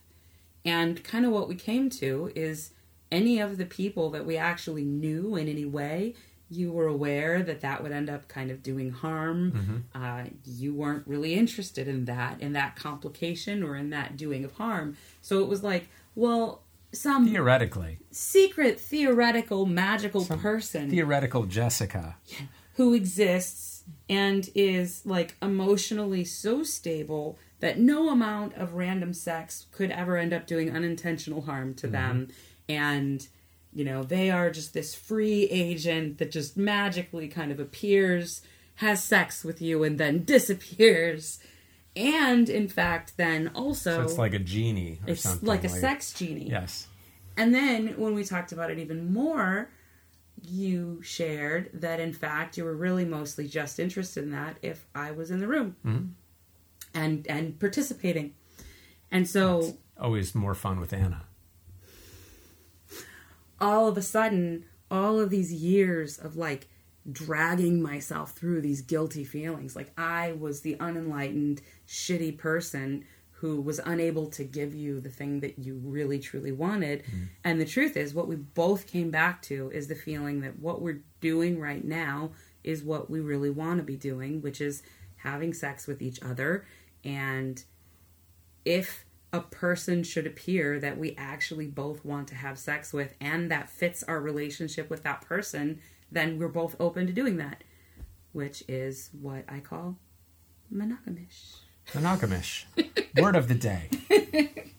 And 0.65 1.01
kind 1.03 1.25
of 1.25 1.31
what 1.31 1.47
we 1.47 1.55
came 1.55 1.89
to 2.01 2.31
is 2.35 2.71
any 3.11 3.39
of 3.39 3.57
the 3.57 3.65
people 3.65 4.09
that 4.11 4.25
we 4.25 4.35
actually 4.37 4.83
knew 4.83 5.35
in 5.35 5.47
any 5.47 5.65
way, 5.65 6.15
you 6.49 6.71
were 6.71 6.87
aware 6.87 7.41
that 7.43 7.61
that 7.61 7.81
would 7.81 7.91
end 7.91 8.09
up 8.09 8.27
kind 8.27 8.51
of 8.51 8.61
doing 8.61 8.91
harm. 8.91 9.85
Uh, 9.95 10.25
you 10.45 10.73
weren't 10.73 11.05
really 11.07 11.33
interested 11.35 11.87
in 11.87 12.05
that, 12.05 12.41
in 12.41 12.53
that 12.53 12.75
complication 12.75 13.63
or 13.63 13.75
in 13.75 13.89
that 13.91 14.17
doing 14.17 14.43
of 14.45 14.51
harm. 14.53 14.97
So 15.21 15.39
it 15.41 15.47
was 15.47 15.63
like, 15.63 15.87
well, 16.15 16.61
some 16.91 17.27
Theoretically. 17.27 17.99
secret, 18.11 18.79
theoretical, 18.79 19.65
magical 19.65 20.25
person 20.25 20.89
Theoretical 20.89 21.45
Jessica. 21.45 22.17
who 22.75 22.93
exists 22.93 23.83
and 24.09 24.49
is 24.55 25.05
like 25.05 25.35
emotionally 25.41 26.23
so 26.23 26.63
stable 26.63 27.37
that 27.63 27.79
no 27.79 28.09
amount 28.09 28.53
of 28.55 28.73
random 28.73 29.13
sex 29.13 29.67
could 29.71 29.89
ever 29.89 30.17
end 30.17 30.33
up 30.33 30.45
doing 30.45 30.75
unintentional 30.75 31.43
harm 31.43 31.73
to 31.73 31.87
mm-hmm. 31.87 31.93
them. 31.93 32.27
And 32.67 33.25
you 33.71 33.85
know 33.85 34.03
they 34.03 34.29
are 34.29 34.51
just 34.51 34.73
this 34.73 34.93
free 34.93 35.45
agent 35.45 36.17
that 36.17 36.29
just 36.29 36.57
magically 36.57 37.29
kind 37.29 37.53
of 37.53 37.61
appears 37.61 38.41
has 38.75 39.01
sex 39.01 39.45
with 39.45 39.61
you 39.61 39.81
and 39.85 39.97
then 39.97 40.23
disappears. 40.25 41.39
And 41.95 42.49
in 42.49 42.67
fact 42.67 43.13
then 43.15 43.49
also 43.55 43.95
So 43.95 44.01
it's 44.01 44.17
like 44.17 44.33
a 44.33 44.39
genie 44.39 44.99
or 45.07 45.13
it's 45.13 45.21
something. 45.21 45.47
like 45.47 45.63
a 45.63 45.69
sex 45.69 46.11
genie. 46.11 46.49
Yes. 46.49 46.87
and 47.37 47.55
then 47.55 47.93
when 47.95 48.13
we 48.13 48.25
talked 48.25 48.51
about 48.51 48.71
it 48.71 48.79
even 48.79 49.13
more, 49.13 49.69
you 50.41 51.01
shared 51.01 51.69
that 51.75 52.01
in 52.01 52.11
fact 52.11 52.57
you 52.57 52.65
were 52.65 52.75
really 52.75 53.05
mostly 53.05 53.47
just 53.47 53.79
interested 53.79 54.25
in 54.25 54.31
that 54.31 54.57
if 54.61 54.85
I 54.93 55.11
was 55.11 55.31
in 55.31 55.39
the 55.39 55.47
room 55.47 55.77
mm-hmm. 55.85 56.07
And 56.93 57.25
and 57.27 57.59
participating. 57.59 58.33
And 59.11 59.27
so 59.29 59.77
Always 59.99 60.33
more 60.33 60.55
fun 60.55 60.79
with 60.79 60.91
Anna. 60.91 61.23
all 63.61 63.87
of 63.87 63.97
a 63.97 64.01
sudden, 64.01 64.65
all 64.89 65.19
of 65.19 65.29
these 65.29 65.53
years 65.53 66.17
of 66.17 66.35
like 66.35 66.67
dragging 67.11 67.81
myself 67.81 68.31
through 68.31 68.61
these 68.61 68.81
guilty 68.81 69.23
feelings, 69.23 69.75
like 69.75 69.91
I 69.97 70.33
was 70.33 70.61
the 70.61 70.75
unenlightened, 70.79 71.61
shitty 71.87 72.37
person 72.37 73.05
who 73.31 73.59
was 73.59 73.79
unable 73.85 74.27
to 74.27 74.43
give 74.45 74.73
you 74.73 75.01
the 75.01 75.09
thing 75.09 75.41
that 75.41 75.59
you 75.59 75.75
really 75.83 76.17
truly 76.17 76.51
wanted. 76.53 77.03
Mm-hmm. 77.03 77.23
And 77.43 77.59
the 77.59 77.65
truth 77.65 77.97
is, 77.97 78.13
what 78.13 78.27
we 78.29 78.37
both 78.37 78.87
came 78.87 79.11
back 79.11 79.41
to 79.43 79.69
is 79.71 79.87
the 79.87 79.95
feeling 79.95 80.39
that 80.41 80.59
what 80.59 80.81
we're 80.81 81.03
doing 81.19 81.59
right 81.59 81.83
now 81.83 82.31
is 82.63 82.83
what 82.83 83.09
we 83.09 83.19
really 83.19 83.49
want 83.49 83.79
to 83.79 83.83
be 83.83 83.97
doing, 83.97 84.41
which 84.41 84.61
is 84.61 84.81
having 85.17 85.53
sex 85.53 85.87
with 85.87 86.01
each 86.01 86.21
other. 86.23 86.65
And 87.03 87.63
if 88.65 89.05
a 89.31 89.39
person 89.41 90.03
should 90.03 90.27
appear 90.27 90.79
that 90.79 90.97
we 90.97 91.15
actually 91.17 91.67
both 91.67 92.05
want 92.05 92.27
to 92.29 92.35
have 92.35 92.57
sex 92.59 92.93
with 92.93 93.15
and 93.19 93.49
that 93.51 93.69
fits 93.69 94.03
our 94.03 94.21
relationship 94.21 94.89
with 94.89 95.03
that 95.03 95.21
person, 95.21 95.81
then 96.11 96.37
we're 96.37 96.47
both 96.47 96.75
open 96.79 97.07
to 97.07 97.13
doing 97.13 97.37
that, 97.37 97.63
which 98.31 98.63
is 98.67 99.09
what 99.19 99.43
I 99.49 99.59
call 99.59 99.97
monogamish. 100.73 101.55
Monogamish. 101.93 102.65
Word 103.19 103.35
of 103.35 103.47
the 103.47 103.55
day. 103.55 103.89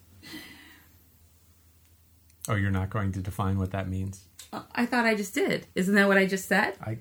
Oh, 2.47 2.55
you're 2.57 2.71
not 2.71 2.91
going 2.91 3.11
to 3.13 3.21
define 3.21 3.59
what 3.59 3.71
that 3.71 3.89
means? 3.89 4.25
Uh, 4.53 4.63
I 4.75 4.85
thought 4.85 5.07
I 5.07 5.15
just 5.15 5.35
did. 5.35 5.67
Isn't 5.75 5.95
that 5.95 6.07
what 6.09 6.19
I 6.19 6.27
just 6.27 6.47
said? 6.47 6.77
I 6.79 6.99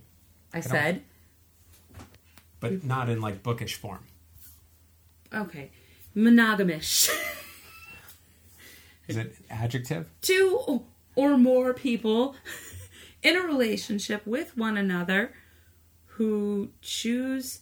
I 0.54 0.62
don't- 0.62 0.64
said, 0.64 1.04
but 2.62 2.84
not 2.86 3.10
in 3.10 3.20
like 3.20 3.44
bookish 3.44 3.76
form. 3.76 4.06
Okay, 5.34 5.72
monogamish. 6.16 7.10
Is 9.08 9.18
it 9.18 9.36
adjective? 9.50 10.10
two 10.22 10.84
or 11.16 11.38
more 11.38 11.74
people 11.74 12.36
in 13.22 13.36
a 13.36 13.42
relationship 13.42 14.26
with 14.26 14.58
one 14.58 14.78
another 14.78 15.34
who 16.06 16.70
choose 16.82 17.62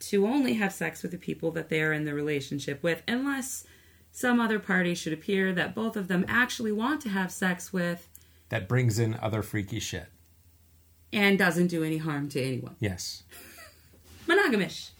to 0.00 0.26
only 0.26 0.54
have 0.54 0.72
sex 0.72 1.02
with 1.02 1.10
the 1.12 1.18
people 1.18 1.50
that 1.52 1.68
they 1.70 1.80
are 1.80 1.92
in 1.92 2.04
the 2.04 2.12
relationship 2.12 2.82
with, 2.82 3.02
unless 3.08 3.66
some 4.12 4.38
other 4.40 4.58
party 4.58 4.94
should 4.94 5.12
appear 5.12 5.52
that 5.52 5.74
both 5.74 5.96
of 5.96 6.08
them 6.08 6.24
actually 6.28 6.70
want 6.72 7.00
to 7.00 7.08
have 7.08 7.32
sex 7.32 7.72
with 7.72 8.08
That 8.50 8.68
brings 8.68 8.98
in 8.98 9.14
other 9.22 9.42
freaky 9.42 9.80
shit. 9.80 10.06
and 11.12 11.38
doesn't 11.38 11.68
do 11.68 11.82
any 11.82 11.96
harm 11.98 12.28
to 12.30 12.42
anyone. 12.42 12.76
Yes. 12.78 13.22
Monogamish. 14.28 14.90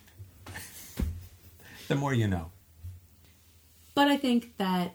The 1.88 1.94
more 1.94 2.14
you 2.14 2.26
know. 2.26 2.50
But 3.94 4.08
I 4.08 4.16
think 4.16 4.56
that 4.56 4.94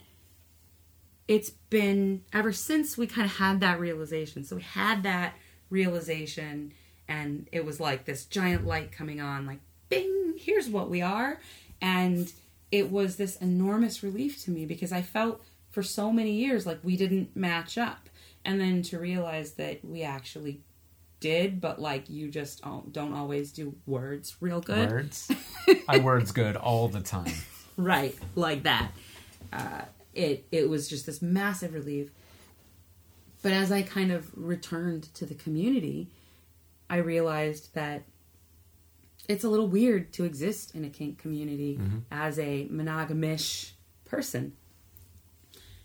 it's 1.28 1.52
been 1.52 2.24
ever 2.34 2.52
since 2.52 2.98
we 2.98 3.08
kind 3.08 3.26
of 3.26 3.38
had 3.38 3.60
that 3.62 3.80
realization. 3.80 4.44
So 4.44 4.56
we 4.58 4.64
had 4.64 5.04
that 5.04 5.36
realization, 5.70 6.74
and 7.08 7.48
it 7.52 7.64
was 7.66 7.80
like 7.80 8.06
this 8.06 8.26
giant 8.26 8.66
light 8.66 8.92
coming 8.92 9.22
on, 9.22 9.46
like, 9.46 9.60
bing, 9.90 10.34
here's 10.38 10.68
what 10.68 10.90
we 10.90 11.02
are. 11.02 11.40
And 11.82 12.32
it 12.72 12.92
was 12.92 13.16
this 13.16 13.36
enormous 13.38 14.04
relief 14.04 14.44
to 14.44 14.52
me 14.52 14.66
because 14.66 14.92
I 14.92 15.02
felt 15.02 15.42
for 15.72 15.84
so 15.84 16.12
many 16.12 16.32
years 16.32 16.66
like 16.66 16.80
we 16.84 16.98
didn't 16.98 17.36
match 17.36 17.78
up. 17.78 18.10
And 18.44 18.60
then 18.60 18.82
to 18.84 19.00
realize 19.00 19.54
that 19.54 19.84
we 19.84 20.02
actually 20.02 20.62
did, 21.20 21.60
but 21.62 21.80
like 21.80 22.10
you 22.10 22.30
just 22.30 22.62
don't 22.64 23.14
always 23.14 23.52
do 23.52 23.76
words 23.86 24.36
real 24.40 24.62
good. 24.62 24.90
Words. 24.90 25.32
I 25.88 26.00
words 26.00 26.32
good 26.32 26.56
all 26.56 26.88
the 26.88 27.02
time. 27.02 27.34
right 27.78 28.16
like 28.36 28.64
that 28.64 28.92
uh, 29.54 29.82
it 30.14 30.46
it 30.52 30.70
was 30.70 30.90
just 30.90 31.06
this 31.06 31.22
massive 31.22 31.74
relief 31.74 32.12
but 33.42 33.54
as 33.54 33.72
i 33.72 33.82
kind 33.82 34.12
of 34.12 34.30
returned 34.36 35.04
to 35.16 35.26
the 35.26 35.34
community 35.34 36.10
i 36.90 36.98
realized 36.98 37.74
that 37.74 38.04
it's 39.30 39.44
a 39.46 39.50
little 39.50 39.68
weird 39.68 40.12
to 40.12 40.26
exist 40.26 40.76
in 40.76 40.84
a 40.84 40.90
kink 40.90 41.18
community 41.18 41.80
as 42.12 42.38
a 42.38 42.68
monogamish 42.70 43.72
person 44.04 44.52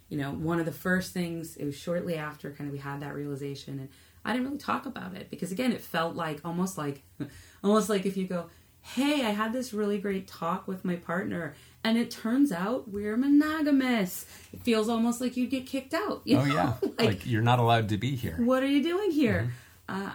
you 0.09 0.19
know 0.19 0.33
one 0.33 0.59
of 0.59 0.67
the 0.67 0.73
first 0.73 1.13
things 1.13 1.57
it 1.57 1.65
was 1.65 1.77
shortly 1.77 2.17
after 2.17 2.51
kind 2.51 2.67
of 2.67 2.73
we 2.73 2.81
had 2.81 3.01
that 3.01 3.15
realization 3.15 3.79
and 3.79 3.89
i 4.25 4.33
didn't 4.33 4.47
really 4.47 4.59
talk 4.59 4.87
about 4.87 5.15
it 5.15 5.29
because 5.31 5.53
again 5.53 5.73
it 5.73 5.81
felt 5.81 6.15
like 6.17 6.41
almost 6.45 6.77
like 6.79 7.03
almost 7.65 7.89
like 7.89 8.07
if 8.07 8.17
you 8.17 8.27
go 8.27 8.47
hey 8.81 9.25
i 9.25 9.31
had 9.31 9.53
this 9.53 9.73
really 9.73 9.99
great 9.99 10.27
talk 10.27 10.67
with 10.69 10.85
my 10.85 10.97
partner 10.97 11.55
and 11.87 11.99
it 11.99 12.11
turns 12.11 12.51
out 12.51 12.89
we're 12.91 13.15
monogamous. 13.15 14.25
It 14.55 14.63
feels 14.63 14.89
almost 14.89 15.21
like 15.21 15.37
you'd 15.37 15.51
get 15.51 15.67
kicked 15.67 15.93
out. 15.93 16.23
you 16.25 16.39
Oh 16.39 16.45
know? 16.47 16.55
yeah, 16.55 16.73
like, 16.83 17.01
like, 17.01 17.27
you're 17.27 17.43
not 17.43 17.59
allowed 17.59 17.91
to 17.91 17.99
be 17.99 18.17
here. 18.17 18.37
what 18.39 18.63
are 18.63 18.67
you 18.67 18.83
doing 18.83 19.11
here? 19.11 19.53
Uh, 19.87 20.13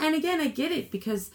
and 0.00 0.14
again, 0.14 0.40
I 0.40 0.46
get 0.46 0.70
it 0.70 0.92
because 0.92 1.32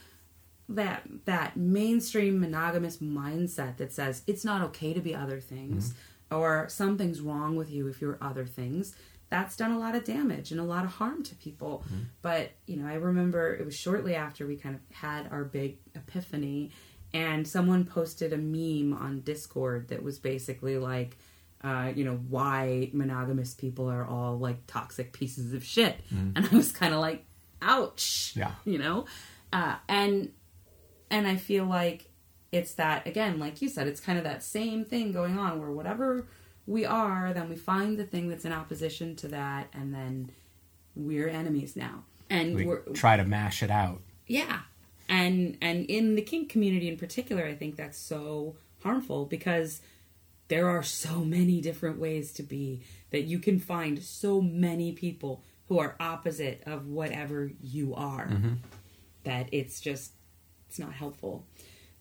that 0.69 1.03
that 1.25 1.57
mainstream 1.57 2.39
monogamous 2.39 2.97
mindset 2.99 3.75
that 3.77 3.91
says 3.91 4.23
it's 4.27 4.45
not 4.45 4.61
okay 4.61 4.93
to 4.93 5.01
be 5.01 5.13
other 5.13 5.41
things 5.41 5.93
or 6.31 6.67
something's 6.69 7.19
wrong 7.19 7.57
with 7.57 7.69
you 7.69 7.87
if 7.87 7.99
you're 7.99 8.17
other 8.21 8.45
things 8.45 8.95
that's 9.29 9.55
done 9.55 9.71
a 9.71 9.79
lot 9.79 9.95
of 9.95 10.03
damage 10.03 10.51
and 10.51 10.59
a 10.59 10.63
lot 10.63 10.85
of 10.85 10.91
harm 10.91 11.23
to 11.23 11.35
people. 11.35 11.83
But 12.21 12.51
you 12.65 12.77
know 12.77 12.87
i 12.87 12.95
remember 12.95 13.53
it 13.55 13.65
was 13.65 13.75
shortly 13.75 14.15
after 14.15 14.45
we 14.47 14.55
kind 14.55 14.75
of 14.75 14.81
had 14.95 15.27
our 15.31 15.43
big 15.43 15.77
epiphany 15.95 16.71
and 17.13 17.47
someone 17.47 17.85
posted 17.85 18.33
a 18.33 18.37
meme 18.37 18.93
on 18.93 19.21
discord 19.21 19.87
that 19.87 20.03
was 20.03 20.19
basically 20.19 20.77
like 20.77 21.17
uh, 21.63 21.91
you 21.95 22.03
know 22.03 22.19
why 22.29 22.89
monogamous 22.93 23.53
people 23.53 23.89
are 23.89 24.05
all 24.05 24.37
like 24.37 24.67
toxic 24.67 25.13
pieces 25.13 25.53
of 25.53 25.63
shit. 25.63 25.95
And 26.35 26.47
i 26.51 26.55
was 26.55 26.71
kind 26.71 26.93
of 26.93 26.99
like 26.99 27.25
ouch. 27.61 28.33
Yeah. 28.35 28.51
you 28.65 28.77
know? 28.77 29.05
Uh, 29.51 29.75
and 29.87 30.31
and 31.09 31.27
i 31.27 31.35
feel 31.35 31.65
like 31.65 32.09
it's 32.51 32.73
that 32.75 33.05
again 33.07 33.39
like 33.39 33.61
you 33.61 33.69
said 33.69 33.87
it's 33.87 33.99
kind 33.99 34.17
of 34.17 34.23
that 34.23 34.43
same 34.43 34.83
thing 34.85 35.11
going 35.11 35.37
on 35.37 35.59
where 35.59 35.71
whatever 35.71 36.27
we 36.67 36.85
are 36.85 37.33
then 37.33 37.49
we 37.49 37.55
find 37.55 37.97
the 37.97 38.05
thing 38.05 38.29
that's 38.29 38.45
in 38.45 38.51
opposition 38.53 39.15
to 39.17 39.27
that 39.29 39.67
and 39.73 39.93
then 39.93 40.31
we're 40.95 41.27
enemies 41.29 41.75
now. 41.75 42.03
And 42.29 42.55
We 42.55 42.65
we're 42.65 42.79
try 42.93 43.17
to 43.17 43.23
mash 43.25 43.61
it 43.61 43.69
out. 43.71 44.01
yeah. 44.27 44.61
And 45.07 45.57
and 45.61 45.85
in 45.85 46.15
the 46.15 46.21
kink 46.21 46.49
community 46.49 46.87
in 46.87 46.97
particular 46.97 47.45
i 47.45 47.53
think 47.53 47.75
that's 47.75 47.97
so 47.97 48.55
harmful 48.81 49.25
because 49.25 49.81
there 50.47 50.67
are 50.69 50.83
so 50.83 51.19
many 51.23 51.61
different 51.61 51.99
ways 51.99 52.31
to 52.33 52.43
be 52.43 52.81
that 53.11 53.21
you 53.21 53.39
can 53.39 53.59
find 53.59 54.01
so 54.01 54.41
many 54.41 54.91
people 54.91 55.43
who 55.67 55.79
are 55.79 55.95
opposite 55.99 56.61
of 56.65 56.87
whatever 56.87 57.51
you 57.61 57.93
are 57.95 58.27
mm-hmm. 58.27 58.53
that 59.23 59.47
it's 59.51 59.79
just 59.79 60.11
it's 60.69 60.79
not 60.79 60.93
helpful. 60.93 61.45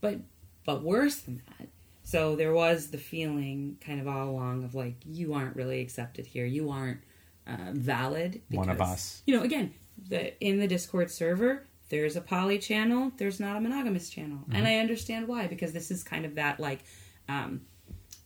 But 0.01 0.21
but 0.67 0.83
worse 0.83 1.17
than 1.17 1.43
that 1.59 1.69
so 2.07 2.37
there 2.37 2.53
was 2.53 2.89
the 2.91 2.99
feeling 2.99 3.77
kind 3.81 4.01
of 4.01 4.07
all 4.07 4.29
along 4.31 4.63
of 4.65 4.75
like 4.75 4.95
you 5.07 5.33
aren't 5.35 5.57
really 5.57 5.81
accepted 5.81 6.27
here 6.27 6.45
you 6.47 6.71
aren't 6.71 7.01
uh, 7.47 7.71
valid 7.73 8.41
One 8.51 8.69
of 8.69 8.77
because- 8.77 8.93
us. 8.93 9.23
you 9.27 9.37
know 9.37 9.43
again 9.43 9.75
the 10.09 10.39
in 10.45 10.59
the 10.61 10.67
discord 10.69 11.11
server 11.11 11.65
there's 11.89 12.17
a 12.17 12.21
poly 12.21 12.59
channel 12.59 13.13
there's 13.19 13.39
not 13.41 13.57
a 13.57 13.61
monogamous 13.61 14.09
channel 14.11 14.39
and 14.53 14.67
i 14.67 14.77
understand 14.77 15.29
why 15.29 15.47
because 15.47 15.73
this 15.73 15.91
is 15.91 16.03
kind 16.03 16.25
of 16.25 16.35
that 16.37 16.59
like 16.61 16.81
um 17.29 17.61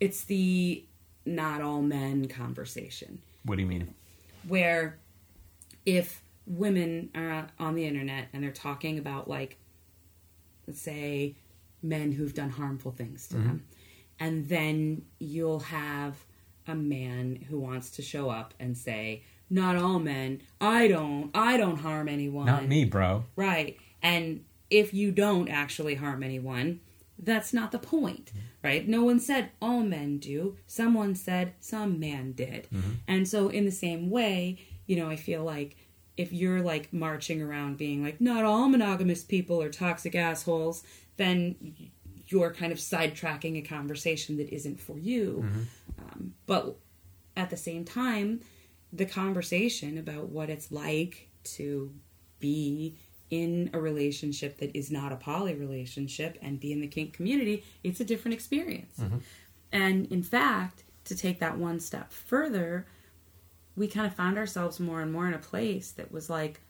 it's 0.01 0.25
the 0.25 0.85
not 1.27 1.61
all 1.61 1.83
men 1.83 2.27
conversation 2.29 3.21
What 3.45 3.57
do 3.57 3.63
you 3.63 3.69
mean? 3.69 3.95
where 4.47 4.99
if 5.85 6.23
women 6.47 7.11
are 7.15 7.49
on 7.59 7.75
the 7.75 7.85
internet 7.85 8.29
and 8.33 8.43
they're 8.43 8.51
talking 8.53 8.99
about 8.99 9.29
like 9.29 9.59
let's 10.67 10.81
say 10.81 11.35
men 11.83 12.13
who've 12.13 12.35
done 12.35 12.51
harmful 12.51 12.93
things 12.93 13.29
to 13.29 13.37
mm-hmm. 13.37 13.47
them 13.47 13.65
and 14.21 14.49
then 14.49 15.03
you'll 15.19 15.61
have 15.61 16.25
a 16.67 16.75
man 16.75 17.37
who 17.49 17.59
wants 17.59 17.91
to 17.91 18.03
show 18.03 18.29
up 18.31 18.53
and 18.59 18.77
say 18.77 19.23
not 19.49 19.77
all 19.77 19.99
men 19.99 20.41
i 20.61 20.87
don't 20.89 21.31
i 21.35 21.57
don't 21.57 21.79
harm 21.79 22.09
anyone 22.09 22.47
Not 22.47 22.67
me, 22.67 22.85
bro. 22.85 23.25
Right. 23.37 23.79
And 24.03 24.45
if 24.71 24.93
you 24.95 25.11
don't 25.11 25.49
actually 25.49 25.95
harm 25.95 26.23
anyone, 26.23 26.81
that's 27.19 27.53
not 27.53 27.73
the 27.73 27.79
point, 27.79 28.27
mm-hmm. 28.27 28.39
right? 28.63 28.89
No 28.89 29.03
one 29.03 29.19
said 29.19 29.51
all 29.61 29.81
men 29.81 30.19
do. 30.19 30.57
Someone 30.67 31.15
said 31.15 31.55
some 31.61 31.99
man 31.99 32.33
did. 32.33 32.69
Mm-hmm. 32.73 32.93
And 33.07 33.27
so, 33.27 33.49
in 33.49 33.65
the 33.65 33.73
same 33.73 34.11
way, 34.11 34.59
you 34.87 34.97
know, 34.97 35.09
I 35.09 35.17
feel 35.17 35.43
like 35.43 35.77
if 36.17 36.33
you're 36.33 36.61
like 36.61 36.93
marching 36.93 37.43
around 37.43 37.77
being 37.77 38.03
like, 38.03 38.21
not 38.21 38.45
all 38.45 38.69
monogamous 38.69 39.23
people 39.23 39.63
are 39.63 39.71
toxic 39.71 40.15
assholes, 40.15 40.83
then 41.19 41.55
you're 42.29 42.53
kind 42.53 42.73
of 42.73 42.79
sidetracking 42.79 43.59
a 43.59 43.63
conversation 43.63 44.37
that 44.39 44.49
isn't 44.49 44.81
for 44.81 44.99
you. 44.99 45.45
Um, 45.99 46.35
but 46.47 46.77
at 47.37 47.51
the 47.51 47.57
same 47.57 47.85
time, 47.85 48.41
the 48.93 49.07
conversation 49.07 49.99
about 49.99 50.29
what 50.31 50.49
it's 50.51 50.73
like 50.73 51.29
to 51.45 51.93
be 52.41 52.97
in 53.31 53.69
a 53.75 53.79
relationship 53.79 54.59
that 54.59 54.75
is 54.77 54.91
not 54.91 55.13
a 55.13 55.17
poly 55.17 55.55
relationship 55.55 56.39
and 56.41 56.59
be 56.59 56.73
in 56.73 56.81
the 56.81 56.87
kink 56.87 57.13
community, 57.13 57.63
it's 57.85 58.01
a 58.01 58.05
different 58.05 58.35
experience. 58.35 58.99
And 59.71 60.07
in 60.07 60.23
fact, 60.23 60.85
to 61.05 61.15
take 61.15 61.41
that 61.41 61.59
one 61.59 61.81
step 61.81 62.13
further, 62.13 62.87
we 63.77 63.87
kind 63.87 64.07
of 64.07 64.15
found 64.15 64.39
ourselves 64.39 64.81
more 64.81 65.01
and 65.03 65.13
more 65.13 65.27
in 65.27 65.35
a 65.35 65.39
place 65.39 65.91
that 65.93 66.11
was 66.11 66.31
like, 66.31 66.61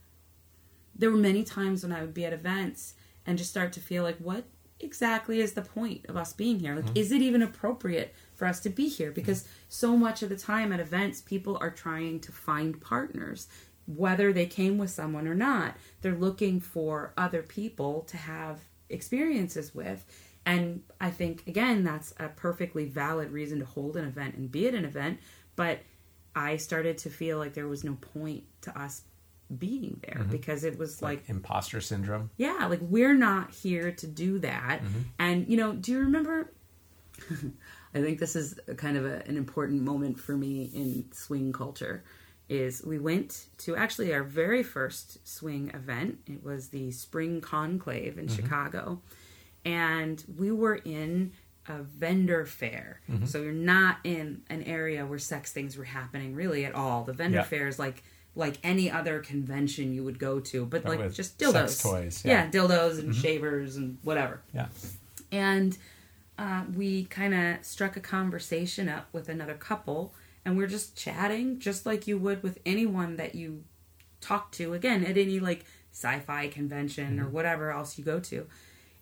there 0.94 1.10
were 1.10 1.16
many 1.16 1.44
times 1.44 1.84
when 1.84 1.92
I 1.92 2.00
would 2.00 2.14
be 2.14 2.24
at 2.24 2.32
events 2.32 2.94
and 3.28 3.36
just 3.36 3.50
start 3.50 3.74
to 3.74 3.80
feel 3.80 4.02
like, 4.02 4.16
what 4.16 4.44
exactly 4.80 5.40
is 5.40 5.52
the 5.52 5.60
point 5.60 6.06
of 6.08 6.16
us 6.16 6.32
being 6.32 6.58
here? 6.58 6.74
Like, 6.74 6.86
mm-hmm. 6.86 6.96
is 6.96 7.12
it 7.12 7.20
even 7.20 7.42
appropriate 7.42 8.14
for 8.34 8.46
us 8.46 8.58
to 8.60 8.70
be 8.70 8.88
here? 8.88 9.12
Because 9.12 9.46
so 9.68 9.98
much 9.98 10.22
of 10.22 10.30
the 10.30 10.36
time 10.36 10.72
at 10.72 10.80
events, 10.80 11.20
people 11.20 11.58
are 11.60 11.70
trying 11.70 12.20
to 12.20 12.32
find 12.32 12.80
partners, 12.80 13.46
whether 13.86 14.32
they 14.32 14.46
came 14.46 14.78
with 14.78 14.88
someone 14.88 15.28
or 15.28 15.34
not. 15.34 15.76
They're 16.00 16.14
looking 16.14 16.58
for 16.58 17.12
other 17.18 17.42
people 17.42 18.00
to 18.08 18.16
have 18.16 18.60
experiences 18.88 19.74
with. 19.74 20.06
And 20.46 20.82
I 20.98 21.10
think, 21.10 21.46
again, 21.46 21.84
that's 21.84 22.14
a 22.18 22.28
perfectly 22.28 22.86
valid 22.86 23.30
reason 23.30 23.58
to 23.58 23.66
hold 23.66 23.94
an 23.98 24.06
event 24.06 24.36
and 24.36 24.50
be 24.50 24.66
at 24.66 24.74
an 24.74 24.86
event. 24.86 25.20
But 25.54 25.80
I 26.34 26.56
started 26.56 26.96
to 26.98 27.10
feel 27.10 27.36
like 27.36 27.52
there 27.52 27.68
was 27.68 27.84
no 27.84 27.98
point 28.00 28.44
to 28.62 28.80
us 28.80 29.02
being 29.56 30.00
there 30.06 30.22
mm-hmm. 30.22 30.30
because 30.30 30.64
it 30.64 30.78
was 30.78 31.00
like 31.00 31.28
Imposter 31.28 31.80
syndrome. 31.80 32.30
yeah, 32.36 32.66
like 32.68 32.80
we're 32.82 33.14
not 33.14 33.52
here 33.52 33.92
to 33.92 34.06
do 34.06 34.38
that. 34.40 34.80
Mm-hmm. 34.82 35.00
And 35.18 35.48
you 35.48 35.56
know, 35.56 35.72
do 35.72 35.92
you 35.92 36.00
remember? 36.00 36.52
I 37.94 38.00
think 38.02 38.18
this 38.18 38.36
is 38.36 38.58
a 38.68 38.74
kind 38.74 38.96
of 38.96 39.04
a, 39.06 39.26
an 39.26 39.36
important 39.36 39.82
moment 39.82 40.18
for 40.18 40.36
me 40.36 40.70
in 40.74 41.06
swing 41.12 41.52
culture. 41.52 42.04
Is 42.48 42.82
we 42.84 42.98
went 42.98 43.46
to 43.58 43.76
actually 43.76 44.14
our 44.14 44.22
very 44.22 44.62
first 44.62 45.26
swing 45.28 45.70
event. 45.74 46.18
It 46.26 46.42
was 46.42 46.68
the 46.68 46.90
Spring 46.92 47.40
Conclave 47.42 48.16
in 48.18 48.26
mm-hmm. 48.26 48.36
Chicago, 48.36 49.02
and 49.64 50.24
we 50.36 50.50
were 50.50 50.76
in 50.76 51.32
a 51.66 51.82
vendor 51.82 52.46
fair. 52.46 53.00
So 53.26 53.42
you're 53.42 53.52
not 53.52 53.98
in 54.04 54.40
an 54.48 54.62
area 54.62 55.04
where 55.04 55.18
sex 55.18 55.52
things 55.52 55.76
were 55.76 55.84
happening 55.84 56.34
really 56.34 56.64
at 56.64 56.74
all. 56.74 57.04
The 57.04 57.12
vendor 57.12 57.38
Yeah. 57.38 57.42
fair 57.44 57.68
is 57.68 57.78
like 57.78 58.02
like 58.34 58.58
any 58.62 58.90
other 58.90 59.18
convention 59.20 59.92
you 59.92 60.04
would 60.04 60.18
go 60.18 60.38
to, 60.40 60.64
but, 60.64 60.84
But 60.84 60.98
like 60.98 61.12
just 61.12 61.38
dildos, 61.38 61.82
toys, 61.82 62.22
yeah, 62.24 62.32
yeah. 62.32 62.46
Mm-hmm. 62.46 62.56
dildos 62.72 62.98
and 63.00 63.14
shavers 63.14 63.76
and 63.76 63.98
whatever. 64.02 64.40
Yeah. 64.54 64.68
And 65.32 65.76
uh, 66.38 66.62
we 66.74 67.04
kind 67.04 67.34
of 67.34 67.64
struck 67.64 67.96
a 67.96 68.00
conversation 68.00 68.88
up 68.88 69.08
with 69.12 69.28
another 69.28 69.54
couple, 69.54 70.14
and 70.44 70.56
we're 70.56 70.68
just 70.68 70.96
chatting, 70.96 71.58
just 71.58 71.84
like 71.84 72.06
you 72.06 72.16
would 72.18 72.42
with 72.44 72.58
anyone 72.64 73.16
that 73.16 73.34
you 73.34 73.64
talk 74.20 74.52
to. 74.52 74.72
Again, 74.72 75.04
at 75.04 75.18
any 75.18 75.40
like 75.40 75.64
sci-fi 75.92 76.46
convention 76.48 77.16
Mm-hmm. 77.16 77.26
or 77.26 77.28
whatever 77.28 77.72
else 77.72 77.98
you 77.98 78.04
go 78.04 78.20
to, 78.20 78.46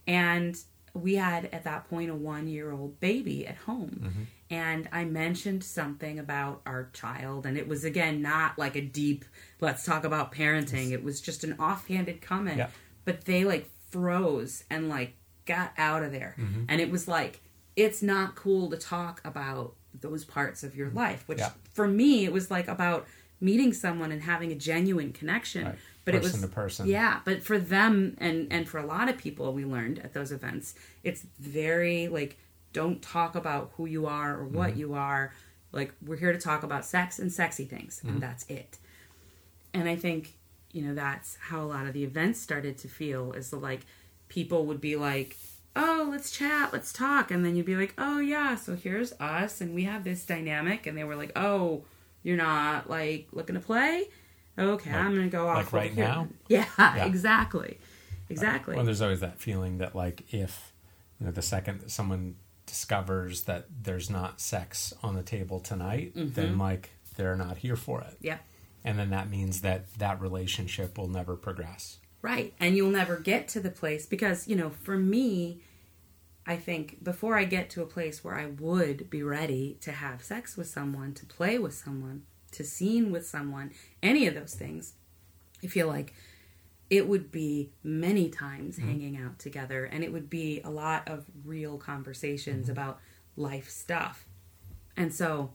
and 0.06 0.56
we 0.94 1.16
had 1.16 1.44
at 1.52 1.64
that 1.64 1.90
point 1.90 2.10
a 2.10 2.14
one-year-old 2.14 2.98
baby 3.00 3.46
at 3.46 3.56
home. 3.56 4.00
Mm-hmm. 4.02 4.22
And 4.48 4.88
I 4.92 5.04
mentioned 5.04 5.64
something 5.64 6.18
about 6.20 6.62
our 6.66 6.88
child, 6.92 7.46
and 7.46 7.56
it 7.59 7.66
was 7.66 7.85
again 7.85 8.22
not 8.22 8.59
like 8.59 8.76
a 8.76 8.80
deep, 8.80 9.24
let's 9.61 9.85
talk 9.85 10.04
about 10.04 10.32
parenting. 10.32 10.92
It 10.92 11.02
was 11.02 11.20
just 11.20 11.42
an 11.44 11.56
offhanded 11.59 12.20
comment 12.22 12.59
Yeah. 12.59 12.68
but 13.04 13.24
they 13.24 13.44
like 13.44 13.68
froze 13.90 14.64
and 14.70 14.88
like 14.88 15.14
got 15.46 15.72
out 15.78 16.02
of 16.02 16.12
there 16.12 16.35
Mm-hmm. 16.38 16.64
and 16.68 16.80
it 16.80 16.90
was 16.90 17.06
like 17.09 17.40
it's 17.76 18.02
not 18.02 18.35
cool 18.35 18.68
to 18.70 18.76
talk 18.76 19.20
about 19.24 19.74
those 20.00 20.24
parts 20.24 20.62
of 20.64 20.74
your 20.76 20.90
life 20.90 21.22
which 21.26 21.38
Yeah. 21.38 21.50
for 21.72 21.87
me 21.88 22.24
it 22.24 22.32
was 22.32 22.50
like 22.50 22.66
about 22.68 23.06
meeting 23.40 23.72
someone 23.72 24.11
and 24.12 24.22
having 24.22 24.50
a 24.50 24.54
genuine 24.56 25.12
connection 25.12 25.66
Right. 25.66 25.78
but 26.04 26.14
it 26.16 26.22
was 26.22 26.40
to 26.40 26.48
person. 26.48 26.87
yeah 26.88 27.20
but 27.24 27.42
for 27.44 27.59
them 27.59 28.16
and 28.18 28.48
and 28.50 28.68
for 28.68 28.78
a 28.78 28.87
lot 28.87 29.09
of 29.09 29.16
people 29.18 29.52
we 29.54 29.64
learned 29.64 30.00
at 30.00 30.12
those 30.14 30.32
events 30.32 30.74
it's 31.04 31.22
very 31.38 32.09
like 32.09 32.37
don't 32.72 33.00
talk 33.02 33.35
about 33.35 33.72
who 33.76 33.87
you 33.87 34.07
are 34.07 34.38
or 34.38 34.44
what 34.46 34.70
Mm-hmm. 34.70 34.81
you 34.81 34.94
are 34.94 35.33
like 35.72 35.92
we're 36.05 36.16
here 36.16 36.33
to 36.33 36.38
talk 36.38 36.62
about 36.62 36.85
sex 36.85 37.18
and 37.18 37.33
sexy 37.33 37.64
things 37.64 37.98
Mm-hmm. 37.98 38.09
and 38.14 38.22
that's 38.22 38.44
it 38.48 38.79
and 39.74 39.88
I 39.88 39.96
think 39.96 40.37
you 40.72 40.83
know 40.83 40.94
that's 40.94 41.37
how 41.40 41.62
a 41.62 41.66
lot 41.66 41.87
of 41.87 41.92
the 41.92 42.05
events 42.05 42.40
started 42.40 42.76
to 42.79 42.88
feel 42.88 43.33
is 43.33 43.50
the 43.50 43.57
like 43.59 43.81
people 44.29 44.66
would 44.66 44.81
be 44.81 44.96
like 44.96 45.37
oh 45.74 46.09
let's 46.11 46.31
chat 46.31 46.72
let's 46.72 46.92
talk 46.92 47.31
and 47.31 47.44
then 47.44 47.55
you'd 47.57 47.66
be 47.66 47.76
like 47.76 47.94
oh 47.98 48.18
yeah 48.18 48.55
so 48.57 48.74
here's 48.74 49.12
us 49.20 49.61
and 49.61 49.74
we 49.74 49.85
have 49.85 50.05
this 50.05 50.24
dynamic 50.24 50.87
and 50.87 50.96
they 50.96 51.05
were 51.05 51.16
like 51.16 51.33
oh 51.37 51.85
you're 52.22 52.37
not 52.37 52.88
like 52.90 53.29
looking 53.33 53.55
to 53.55 53.61
play 53.61 54.05
okay 54.59 54.90
Like- 54.90 55.00
i'm 55.00 55.14
gonna 55.14 55.29
go 55.29 55.48
off 55.48 55.57
like 55.59 55.72
right 55.72 55.92
here." 55.92 56.05
now? 56.05 56.29
yeah, 56.48 57.05
exactly 57.05 57.79
exactly 58.29 58.74
Well, 58.74 58.85
there's 58.85 59.02
always 59.02 59.20
that 59.20 59.38
feeling 59.38 59.79
that 59.79 59.94
like 59.94 60.24
if 60.33 60.72
you 61.20 61.26
know 61.26 61.33
the 61.33 61.42
second 61.42 61.81
that 61.83 61.90
someone 61.90 62.37
discovers 62.66 63.42
that 63.44 63.66
there's 63.83 64.11
not 64.11 64.40
sex 64.40 64.92
on 65.02 65.14
the 65.14 65.22
table 65.22 65.61
tonight, 65.61 66.12
then 66.14 66.50
mm-hmm. 66.50 66.61
like 66.61 66.90
they're 67.16 67.37
not 67.37 67.59
here 67.59 67.76
for 67.76 68.00
it. 68.02 68.16
Yeah. 68.20 68.38
And 68.85 68.98
then 68.98 69.11
that 69.11 69.31
means 69.31 69.62
that 69.62 69.92
that 69.94 70.20
relationship 70.20 70.98
will 70.98 71.09
never 71.09 71.37
progress. 71.37 71.98
Right. 72.22 72.55
And 72.61 72.76
you'll 72.76 72.90
never 72.90 73.16
get 73.16 73.48
to 73.48 73.61
the 73.61 73.70
place 73.70 74.07
because, 74.07 74.48
you 74.48 74.57
know, 74.57 74.70
for 74.70 74.96
me, 74.96 75.61
I 76.46 76.57
think 76.57 77.02
before 77.02 77.37
I 77.37 77.44
get 77.44 77.70
to 77.70 77.83
a 77.83 77.87
place 77.87 78.22
where 78.22 78.35
I 78.35 78.46
would 78.46 79.11
be 79.11 79.22
ready 79.22 79.79
to 79.81 79.92
have 79.92 80.22
sex 80.22 80.57
with 80.57 80.68
someone, 80.68 81.14
to 81.14 81.26
play 81.26 81.59
with 81.59 81.74
someone, 81.74 82.22
to 82.52 82.64
scene 82.64 83.11
with 83.11 83.26
someone, 83.26 83.72
any 84.02 84.26
of 84.26 84.35
those 84.35 84.55
things, 84.55 84.94
I 85.62 85.66
feel 85.66 85.88
like 85.88 86.14
it 86.88 87.09
would 87.09 87.33
be 87.33 87.70
many 87.83 88.29
times 88.29 88.77
mm-hmm. 88.77 88.88
hanging 88.88 89.16
out 89.16 89.38
together 89.38 89.85
and 89.85 90.05
it 90.05 90.12
would 90.12 90.31
be 90.31 90.61
a 90.64 90.70
lot 90.70 91.09
of 91.09 91.25
real 91.44 91.79
conversations 91.79 92.64
mm-hmm. 92.64 92.72
about 92.72 93.01
life 93.37 93.68
stuff. 93.68 94.27
And 94.96 95.12
so 95.12 95.51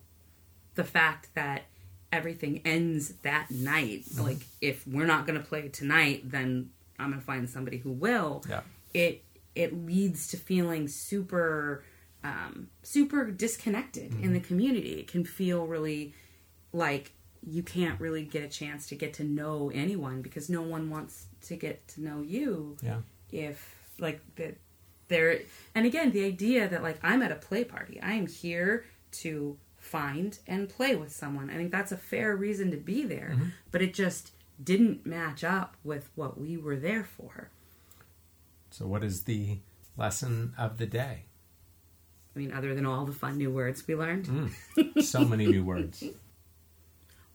the 0.76 0.84
fact 0.84 1.30
that 1.36 1.64
everything 2.12 2.62
ends 2.66 3.14
that 3.24 3.50
night, 3.50 4.06
mm-hmm. 4.06 4.24
like 4.24 4.46
if 4.60 4.86
we're 4.88 5.06
not 5.06 5.26
going 5.26 5.40
to 5.40 5.46
play 5.46 5.70
tonight, 5.70 6.30
then 6.30 6.70
I'm 7.00 7.10
going 7.10 7.20
to 7.20 7.26
find 7.26 7.50
somebody 7.50 7.78
who 7.78 7.92
will. 7.92 8.44
Yeah. 8.50 8.62
It 8.94 9.24
it 9.54 9.86
leads 9.86 10.28
to 10.30 10.38
feeling 10.38 10.88
super 10.88 11.84
um, 12.24 12.70
super 12.84 13.32
disconnected 13.32 14.14
in 14.22 14.34
the 14.34 14.40
community. 14.40 15.00
It 15.00 15.08
can 15.08 15.26
feel 15.26 15.66
really 15.66 16.14
like 16.72 17.14
you 17.46 17.64
can't 17.64 18.00
really 18.00 18.24
get 18.24 18.44
a 18.44 18.48
chance 18.48 18.88
to 18.88 18.96
get 18.96 19.14
to 19.16 19.24
know 19.24 19.72
anyone 19.74 20.22
because 20.22 20.50
no 20.50 20.62
one 20.62 20.90
wants 20.90 21.26
to 21.42 21.56
get 21.56 21.88
to 21.90 22.02
know 22.02 22.22
you 22.22 22.78
Yeah. 22.82 22.98
if 23.32 23.76
like 24.00 24.22
that 24.36 24.58
there 25.08 25.40
and 25.76 25.86
again 25.86 26.12
the 26.12 26.24
idea 26.24 26.68
that 26.70 26.82
like 26.84 26.98
i'm 27.04 27.22
at 27.22 27.32
a 27.32 27.36
play 27.36 27.64
party 27.64 28.00
i 28.02 28.14
am 28.14 28.28
here 28.28 28.86
to 29.12 29.58
find 29.76 30.38
and 30.48 30.70
play 30.70 30.96
with 30.96 31.12
someone 31.12 31.50
i 31.50 31.56
think 31.56 31.72
that's 31.72 31.92
a 31.92 31.98
fair 31.98 32.36
reason 32.36 32.72
to 32.72 32.78
be 32.78 33.04
there 33.04 33.32
mm-hmm. 33.34 33.50
but 33.72 33.82
it 33.82 33.94
just 33.94 34.32
didn't 34.64 35.06
match 35.06 35.44
up 35.44 35.76
with 35.84 36.10
what 36.16 36.40
we 36.40 36.56
were 36.58 36.76
there 36.78 37.04
for 37.04 37.50
So, 38.70 38.86
what 38.88 39.04
is 39.04 39.24
the 39.24 39.58
lesson 39.98 40.54
of 40.58 40.78
the 40.78 40.86
day? 40.86 41.24
i 42.36 42.40
mean 42.40 42.54
other 42.54 42.74
than 42.74 42.86
all 42.86 43.04
the 43.06 43.12
fun 43.12 43.38
new 43.38 43.52
words 43.52 43.86
we 43.88 43.96
learned 43.96 44.26
mm. 44.28 45.04
So 45.04 45.26
many 45.26 45.46
new 45.48 45.66
words. 45.66 46.04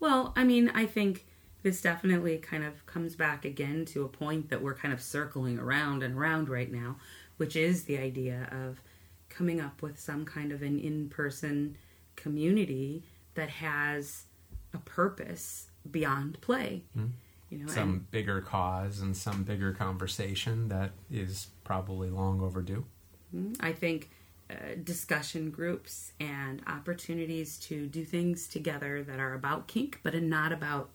Well, 0.00 0.32
I 0.36 0.44
mean, 0.44 0.70
I 0.74 0.86
think 0.86 1.26
this 1.62 1.80
definitely 1.80 2.38
kind 2.38 2.64
of 2.64 2.86
comes 2.86 3.16
back 3.16 3.44
again 3.44 3.84
to 3.86 4.04
a 4.04 4.08
point 4.08 4.50
that 4.50 4.62
we're 4.62 4.74
kind 4.74 4.94
of 4.94 5.02
circling 5.02 5.58
around 5.58 6.02
and 6.02 6.16
around 6.16 6.48
right 6.48 6.70
now, 6.70 6.96
which 7.38 7.56
is 7.56 7.84
the 7.84 7.98
idea 7.98 8.48
of 8.52 8.80
coming 9.28 9.60
up 9.60 9.82
with 9.82 9.98
some 9.98 10.24
kind 10.24 10.52
of 10.52 10.62
an 10.62 10.78
in 10.78 11.08
person 11.08 11.76
community 12.14 13.02
that 13.34 13.50
has 13.50 14.24
a 14.72 14.78
purpose 14.78 15.68
beyond 15.90 16.40
play. 16.40 16.82
Hmm. 16.94 17.06
You 17.50 17.58
know, 17.58 17.66
Some 17.66 18.06
bigger 18.10 18.40
cause 18.40 19.00
and 19.00 19.16
some 19.16 19.44
bigger 19.44 19.72
conversation 19.72 20.68
that 20.68 20.90
is 21.10 21.48
probably 21.64 22.10
long 22.10 22.40
overdue. 22.40 22.84
Hmm. 23.30 23.52
I 23.60 23.72
think 23.72 24.10
Uh, 24.48 24.76
discussion 24.84 25.50
groups 25.50 26.12
and 26.20 26.62
opportunities 26.68 27.58
to 27.58 27.88
do 27.88 28.04
things 28.04 28.46
together 28.46 29.02
that 29.02 29.18
are 29.18 29.34
about 29.34 29.66
kink, 29.66 29.98
but 30.04 30.14
not 30.22 30.52
about 30.52 30.90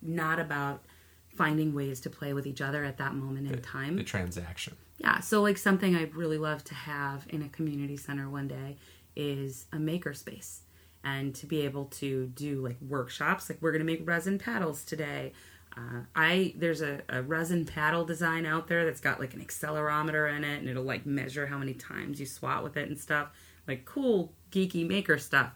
not 0.00 0.38
about 0.38 0.84
finding 1.28 1.74
ways 1.74 2.00
to 2.00 2.08
play 2.08 2.32
with 2.32 2.46
each 2.46 2.60
other 2.60 2.84
at 2.84 2.98
that 2.98 3.14
moment 3.16 3.50
in 3.50 3.60
time. 3.62 3.96
The 3.96 4.04
transaction. 4.04 4.76
Yeah, 4.98 5.18
so 5.18 5.42
like 5.42 5.58
something 5.58 5.96
I'd 5.96 6.14
really 6.14 6.38
love 6.38 6.62
to 6.64 6.74
have 6.74 7.26
in 7.30 7.42
a 7.42 7.48
community 7.48 7.96
center 7.96 8.30
one 8.30 8.46
day 8.46 8.76
is 9.16 9.66
a 9.72 9.80
maker 9.80 10.14
space 10.14 10.62
and 11.02 11.34
to 11.34 11.46
be 11.46 11.62
able 11.62 11.86
to 11.86 12.26
do 12.28 12.60
like 12.60 12.76
workshops 12.80 13.50
like 13.50 13.58
we're 13.60 13.72
going 13.72 13.84
to 13.84 13.92
make 13.92 14.06
resin 14.06 14.38
paddles 14.38 14.84
today. 14.84 15.32
Uh, 15.76 16.02
I 16.14 16.54
there's 16.56 16.82
a, 16.82 17.00
a 17.08 17.22
resin 17.22 17.64
paddle 17.64 18.04
design 18.04 18.44
out 18.44 18.68
there 18.68 18.84
that's 18.84 19.00
got 19.00 19.20
like 19.20 19.32
an 19.32 19.40
accelerometer 19.40 20.34
in 20.36 20.44
it 20.44 20.58
and 20.58 20.68
it'll 20.68 20.84
like 20.84 21.06
measure 21.06 21.46
how 21.46 21.56
many 21.56 21.72
times 21.72 22.20
you 22.20 22.26
swat 22.26 22.62
with 22.62 22.76
it 22.76 22.88
and 22.88 23.00
stuff 23.00 23.28
like 23.66 23.84
cool 23.86 24.32
geeky 24.50 24.86
maker 24.86 25.16
stuff 25.16 25.52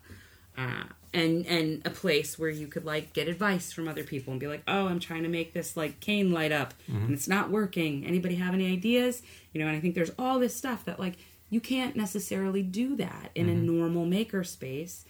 uh, 0.56 0.84
and 1.12 1.46
and 1.46 1.82
a 1.84 1.90
place 1.90 2.38
where 2.38 2.50
you 2.50 2.66
could 2.66 2.84
like 2.84 3.12
get 3.12 3.28
advice 3.28 3.72
from 3.72 3.88
other 3.88 4.04
people 4.04 4.32
and 4.32 4.40
be 4.40 4.46
like, 4.46 4.62
oh, 4.66 4.86
I'm 4.86 5.00
trying 5.00 5.22
to 5.22 5.28
make 5.28 5.52
this 5.52 5.76
like 5.76 6.00
cane 6.00 6.30
light 6.32 6.52
up 6.52 6.74
and 6.88 7.12
it's 7.12 7.28
not 7.28 7.50
working. 7.50 8.04
Anybody 8.06 8.36
have 8.36 8.54
any 8.54 8.70
ideas? 8.70 9.22
You 9.52 9.60
know, 9.60 9.66
and 9.66 9.76
I 9.76 9.80
think 9.80 9.94
there's 9.94 10.12
all 10.18 10.38
this 10.38 10.54
stuff 10.54 10.84
that 10.86 10.98
like 10.98 11.16
you 11.50 11.60
can't 11.60 11.96
necessarily 11.96 12.62
do 12.62 12.96
that 12.96 13.30
in 13.34 13.48
a 13.48 13.54
normal 13.54 14.04
maker 14.04 14.44
space, 14.44 15.04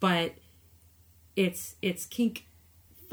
but 0.00 0.32
it's 1.36 1.76
it's 1.82 2.06
kink 2.06 2.46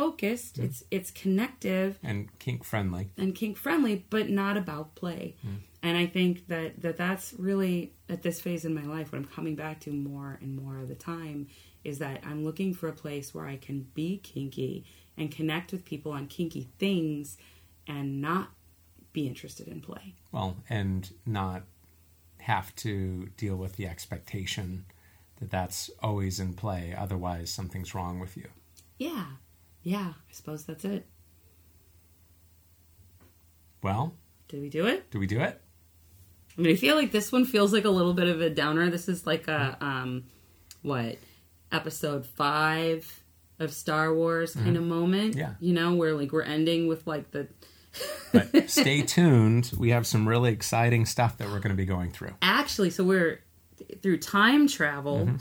focused, 0.03 0.59
it's 0.59 0.83
it's 0.91 1.11
connective, 1.11 1.99
And 2.03 2.19
kink 2.39 2.63
friendly. 2.63 3.09
and 3.17 3.35
kink 3.35 3.57
friendly 3.57 4.05
but 4.09 4.29
not 4.29 4.55
about 4.63 4.95
play 4.95 5.35
hmm. 5.41 5.55
and 5.83 5.97
i 5.97 6.05
think 6.15 6.47
that, 6.47 6.81
that 6.83 6.95
that's 7.03 7.33
really 7.47 7.91
at 8.07 8.21
this 8.21 8.39
phase 8.45 8.63
in 8.65 8.73
my 8.73 8.83
life 8.95 9.11
what 9.11 9.17
i'm 9.19 9.25
coming 9.37 9.55
back 9.55 9.79
to 9.81 9.91
more 9.91 10.31
and 10.41 10.55
more 10.55 10.77
of 10.83 10.87
the 10.87 10.95
time 10.95 11.47
is 11.83 11.99
that 11.99 12.17
i'm 12.29 12.41
looking 12.47 12.73
for 12.73 12.87
a 12.87 12.93
place 13.03 13.27
where 13.33 13.45
i 13.53 13.57
can 13.57 13.77
be 13.93 14.09
kinky 14.31 14.85
and 15.17 15.31
connect 15.31 15.71
with 15.73 15.83
people 15.91 16.11
on 16.13 16.27
kinky 16.27 16.63
things 16.79 17.37
and 17.87 18.21
not 18.21 18.45
be 19.11 19.27
interested 19.27 19.67
in 19.67 19.81
play 19.81 20.13
Well, 20.31 20.55
and 20.69 21.11
not 21.25 21.63
have 22.39 22.73
to 22.77 23.27
deal 23.37 23.57
with 23.57 23.73
the 23.75 23.85
expectation 23.87 24.85
that 25.39 25.49
that's 25.49 25.89
always 26.01 26.39
in 26.39 26.53
play. 26.53 26.93
Otherwise, 26.97 27.49
something's 27.49 27.93
wrong 27.95 28.19
with 28.19 28.37
you. 28.37 28.47
yeah 28.97 29.25
yeah 29.83 30.13
i 30.17 30.31
suppose 30.31 30.65
that's 30.65 30.85
it 30.85 31.05
Well, 33.81 34.13
did 34.47 34.61
we 34.61 34.69
do 34.69 34.85
it 34.85 35.09
Did 35.11 35.19
we 35.19 35.27
do 35.27 35.39
it? 35.39 35.61
I 36.57 36.61
mean, 36.61 36.71
I 36.73 36.75
feel 36.75 36.95
like 36.97 37.11
this 37.13 37.31
one 37.31 37.45
feels 37.45 37.71
like 37.71 37.85
a 37.85 37.89
little 37.89 38.13
bit 38.13 38.27
of 38.27 38.41
a 38.41 38.49
downer. 38.49 38.89
This 38.89 39.07
is 39.07 39.25
like 39.25 39.47
a 39.47 39.77
um, 39.79 40.25
what 40.81 41.17
episode 41.71 42.25
five 42.25 43.23
of 43.59 43.71
Star 43.71 44.13
Wars 44.13 44.55
kind 44.55 44.75
of 44.75 44.83
moment. 44.83 45.35
Yeah. 45.35 45.53
you 45.61 45.73
know, 45.73 45.93
where 45.95 46.13
like 46.15 46.33
we're 46.33 46.41
ending 46.41 46.87
with 46.87 47.07
like 47.07 47.31
the 47.31 47.47
But 48.33 48.69
stay 48.69 49.01
tuned. 49.03 49.71
We 49.77 49.91
have 49.91 50.05
some 50.05 50.27
really 50.27 50.51
exciting 50.51 51.05
stuff 51.05 51.37
that 51.37 51.47
we're 51.47 51.59
going 51.59 51.69
to 51.69 51.75
be 51.75 51.85
going 51.85 52.11
through. 52.11 52.33
actually. 52.41 52.89
So 52.89 53.05
we're 53.05 53.41
through 54.01 54.17
time 54.17 54.67
travel. 54.67 55.29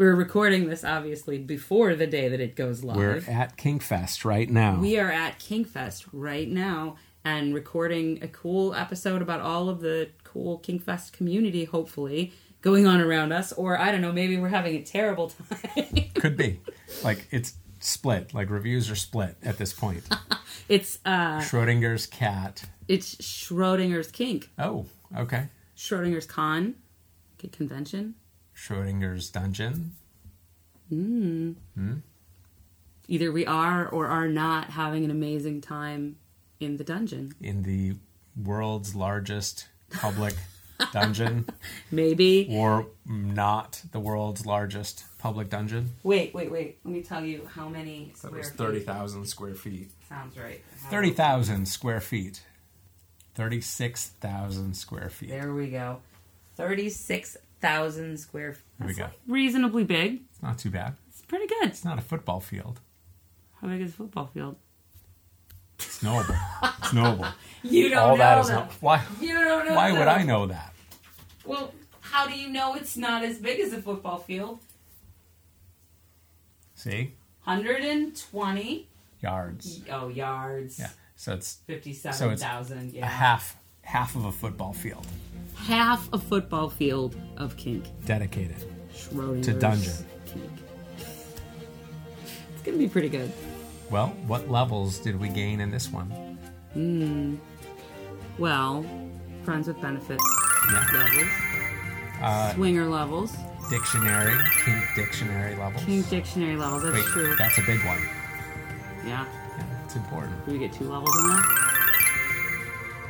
we're 0.00 0.14
recording 0.14 0.66
this 0.66 0.82
obviously 0.82 1.36
before 1.36 1.94
the 1.94 2.06
day 2.06 2.26
that 2.30 2.40
it 2.40 2.56
goes 2.56 2.82
live. 2.82 2.96
We're 2.96 3.22
at 3.28 3.58
Kinkfest 3.58 4.24
right 4.24 4.48
now. 4.48 4.80
We 4.80 4.98
are 4.98 5.10
at 5.10 5.38
Kinkfest 5.38 6.06
right 6.10 6.48
now 6.48 6.96
and 7.22 7.54
recording 7.54 8.18
a 8.22 8.28
cool 8.28 8.74
episode 8.74 9.20
about 9.20 9.42
all 9.42 9.68
of 9.68 9.82
the 9.82 10.08
cool 10.24 10.58
Kinkfest 10.60 11.12
community, 11.12 11.66
hopefully, 11.66 12.32
going 12.62 12.86
on 12.86 13.02
around 13.02 13.32
us. 13.32 13.52
Or 13.52 13.78
I 13.78 13.92
don't 13.92 14.00
know, 14.00 14.10
maybe 14.10 14.38
we're 14.38 14.48
having 14.48 14.74
a 14.76 14.82
terrible 14.82 15.28
time. 15.28 15.84
Could 16.14 16.38
be. 16.38 16.62
Like 17.04 17.28
it's 17.30 17.52
split. 17.80 18.32
Like 18.32 18.48
reviews 18.48 18.90
are 18.90 18.96
split 18.96 19.36
at 19.42 19.58
this 19.58 19.74
point. 19.74 20.04
it's 20.70 20.98
uh 21.04 21.40
Schrodinger's 21.40 22.06
cat. 22.06 22.64
it's 22.88 23.16
Schrodinger's 23.16 24.10
kink. 24.10 24.48
Oh, 24.58 24.86
okay. 25.14 25.48
Schrodinger's 25.76 26.24
con 26.24 26.76
convention. 27.52 28.14
Schrodinger's 28.60 29.30
dungeon. 29.30 29.92
Hmm. 30.88 31.52
Hmm? 31.74 31.94
Either 33.08 33.32
we 33.32 33.46
are 33.46 33.88
or 33.88 34.06
are 34.06 34.28
not 34.28 34.70
having 34.70 35.04
an 35.04 35.10
amazing 35.10 35.60
time 35.60 36.16
in 36.60 36.76
the 36.76 36.84
dungeon. 36.84 37.32
in 37.40 37.62
the 37.62 37.96
world's 38.40 38.94
largest 38.94 39.66
public 39.90 40.34
dungeon, 40.92 41.46
Maybe. 41.90 42.48
or 42.50 42.86
not 43.06 43.82
the 43.92 43.98
world's 44.00 44.44
largest 44.46 45.04
public 45.18 45.48
dungeon. 45.48 45.92
Wait, 46.02 46.34
wait, 46.34 46.50
wait. 46.52 46.78
Let 46.84 46.92
me 46.92 47.02
tell 47.02 47.24
you 47.24 47.48
how 47.54 47.68
many 47.68 48.10
That 48.12 48.18
square 48.18 48.38
was 48.38 48.50
thirty 48.50 48.80
thousand 48.80 49.24
square 49.26 49.54
feet. 49.54 49.90
Sounds 50.08 50.36
right. 50.36 50.62
Thirty 50.90 51.10
thousand 51.10 51.66
square 51.66 52.00
feet. 52.00 52.42
Thirty-six 53.34 54.08
thousand 54.20 54.74
square 54.74 55.08
feet. 55.08 55.30
There 55.30 55.54
we 55.54 55.68
go. 55.70 56.00
36,000 57.60 58.18
square 58.18 58.54
feet. 58.54 58.62
There 58.78 58.88
we 58.88 58.94
go. 58.94 59.02
like 59.04 59.12
reasonably 59.26 59.84
big. 59.84 60.20
It's 60.32 60.42
not 60.42 60.58
too 60.58 60.70
bad. 60.70 60.94
It's 61.08 61.22
pretty 61.22 61.46
good. 61.46 61.68
It's 61.68 61.84
not 61.84 61.98
a 61.98 62.02
football 62.02 62.40
field. 62.40 62.80
How 63.60 63.68
big 63.68 63.80
is 63.82 63.90
a 63.90 63.94
football 63.94 64.26
field? 64.26 64.56
It's 65.78 66.02
knowable. 66.02 66.34
It's 66.82 66.92
knowable. 66.92 67.26
You 67.62 67.90
don't 67.90 67.98
All 67.98 68.08
know 68.12 68.16
that 68.16 68.38
is 68.38 68.48
that. 68.48 68.54
not. 68.54 68.72
Why? 68.80 69.04
You 69.20 69.34
don't 69.34 69.68
know 69.68 69.74
Why 69.74 69.92
would 69.92 70.00
that. 70.00 70.20
I 70.20 70.22
know 70.22 70.46
that? 70.46 70.72
Well, 71.44 71.74
how 72.00 72.26
do 72.26 72.32
you 72.34 72.48
know 72.48 72.74
it's 72.74 72.96
not 72.96 73.22
as 73.22 73.36
big 73.36 73.60
as 73.60 73.74
a 73.74 73.82
football 73.82 74.16
field? 74.16 74.60
See, 76.74 77.12
120 77.44 78.88
yards. 79.20 79.82
oh 79.92 80.08
yards. 80.08 80.78
Yeah. 80.78 80.88
So 81.16 81.34
it's 81.34 81.58
57,000. 81.66 82.78
a 82.78 82.96
yeah. 82.96 83.06
half 83.06 83.58
half 83.82 84.14
of 84.16 84.24
a 84.24 84.32
football 84.32 84.72
field 84.72 85.06
Half 85.56 86.08
a 86.12 86.18
football 86.18 86.70
field 86.70 87.16
of 87.36 87.56
kink. 87.56 87.84
dedicated. 88.06 88.56
Schrodinger's 88.94 89.46
To 89.46 89.52
dungeon. 89.52 89.92
Kink. 90.26 90.50
It's 92.54 92.62
gonna 92.64 92.78
be 92.78 92.88
pretty 92.88 93.08
good. 93.10 93.30
Well, 93.90 94.08
what 94.26 94.50
levels 94.50 94.98
did 94.98 95.18
we 95.20 95.28
gain 95.28 95.60
in 95.60 95.70
this 95.70 95.90
one? 95.90 96.06
Hmm. 96.72 97.34
Well, 98.38 98.84
friends 99.44 99.68
with 99.68 99.80
benefits 99.82 100.24
Yeah. 100.72 100.86
levels, 100.94 101.30
Uh, 102.22 102.54
swinger 102.54 102.86
levels, 102.86 103.36
dictionary, 103.70 104.34
kink 104.64 104.84
dictionary 104.94 105.56
levels. 105.56 105.84
kink 105.84 106.08
dictionary 106.08 106.56
levels. 106.56 106.82
That's 106.84 106.94
Wait, 106.94 107.04
true. 107.06 107.34
that's 107.36 107.58
a 107.58 107.62
big 107.62 107.84
one. 107.84 107.98
Yeah. 109.06 109.24
Yeah, 109.58 109.64
it's 109.84 109.96
important. 109.96 110.42
Did 110.46 110.52
we 110.52 110.58
get 110.58 110.72
two 110.72 110.88
levels 110.90 111.10
in 111.22 111.28
there? 111.30 111.42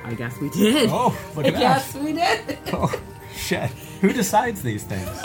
I 0.04 0.14
guess 0.14 0.38
we 0.38 0.48
did. 0.50 0.88
Oh, 0.90 1.16
look 1.36 1.44
I 1.44 1.48
at 1.48 1.54
that. 1.54 1.60
guess 1.60 1.94
we 1.94 2.12
did. 2.12 2.58
Oh, 2.72 3.00
shit. 3.34 3.70
Who 4.00 4.12
decides 4.12 4.62
these 4.62 4.84
things? 4.84 5.04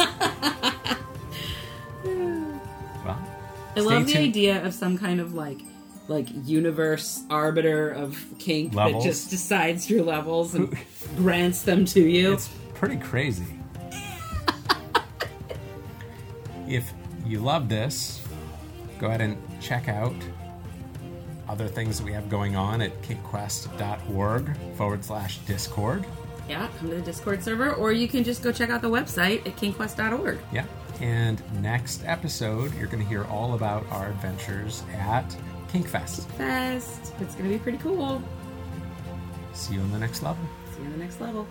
well, 3.05 3.19
I 3.75 3.79
love 3.79 4.07
the 4.07 4.17
idea 4.17 4.63
of 4.65 4.73
some 4.73 4.97
kind 4.97 5.19
of 5.19 5.33
like 5.33 5.59
like 6.07 6.27
universe 6.43 7.23
arbiter 7.29 7.89
of 7.89 8.23
kink 8.37 8.75
Levels. 8.75 9.03
that 9.03 9.09
just 9.09 9.29
decides 9.31 9.89
your 9.89 10.03
levels 10.03 10.53
and 10.53 10.77
grants 11.15 11.63
them 11.63 11.85
to 11.85 12.01
you. 12.01 12.33
It's 12.33 12.49
pretty 12.75 12.97
crazy. 12.97 13.45
if 16.67 16.91
you 17.25 17.39
love 17.39 17.69
this, 17.69 18.21
go 18.99 19.07
ahead 19.07 19.21
and 19.21 19.37
check 19.61 19.87
out 19.87 20.13
other 21.47 21.67
things 21.67 21.97
that 21.99 22.03
we 22.05 22.11
have 22.13 22.29
going 22.29 22.55
on 22.55 22.81
at 22.81 23.01
kinkquest.org 23.01 24.57
forward 24.75 25.03
slash 25.05 25.37
discord. 25.39 26.05
yeah, 26.49 26.67
come 26.79 26.89
to 26.89 26.95
the 26.95 27.01
Discord 27.01 27.43
server, 27.43 27.73
or 27.73 27.91
you 27.91 28.07
can 28.07 28.23
just 28.23 28.43
go 28.43 28.51
check 28.51 28.69
out 28.69 28.81
the 28.81 28.89
website 28.89 29.45
at 29.47 29.55
kinkquest.org. 29.55 30.39
Yeah. 30.53 30.65
And 31.01 31.41
next 31.61 32.03
episode, 32.05 32.73
you're 32.75 32.87
going 32.87 33.03
to 33.03 33.09
hear 33.09 33.25
all 33.25 33.53
about 33.55 33.85
our 33.91 34.09
adventures 34.09 34.83
at 34.93 35.25
Kinkfest. 35.69 36.25
Fest. 36.37 37.13
It's 37.19 37.35
gonna 37.35 37.49
be 37.49 37.57
pretty 37.57 37.79
cool. 37.79 38.21
See 39.53 39.73
you 39.73 39.81
on 39.81 39.91
the 39.91 39.99
next 39.99 40.23
level. 40.23 40.43
See 40.73 40.79
you 40.79 40.85
on 40.85 40.91
the 40.93 40.99
next 40.99 41.19
level. 41.19 41.45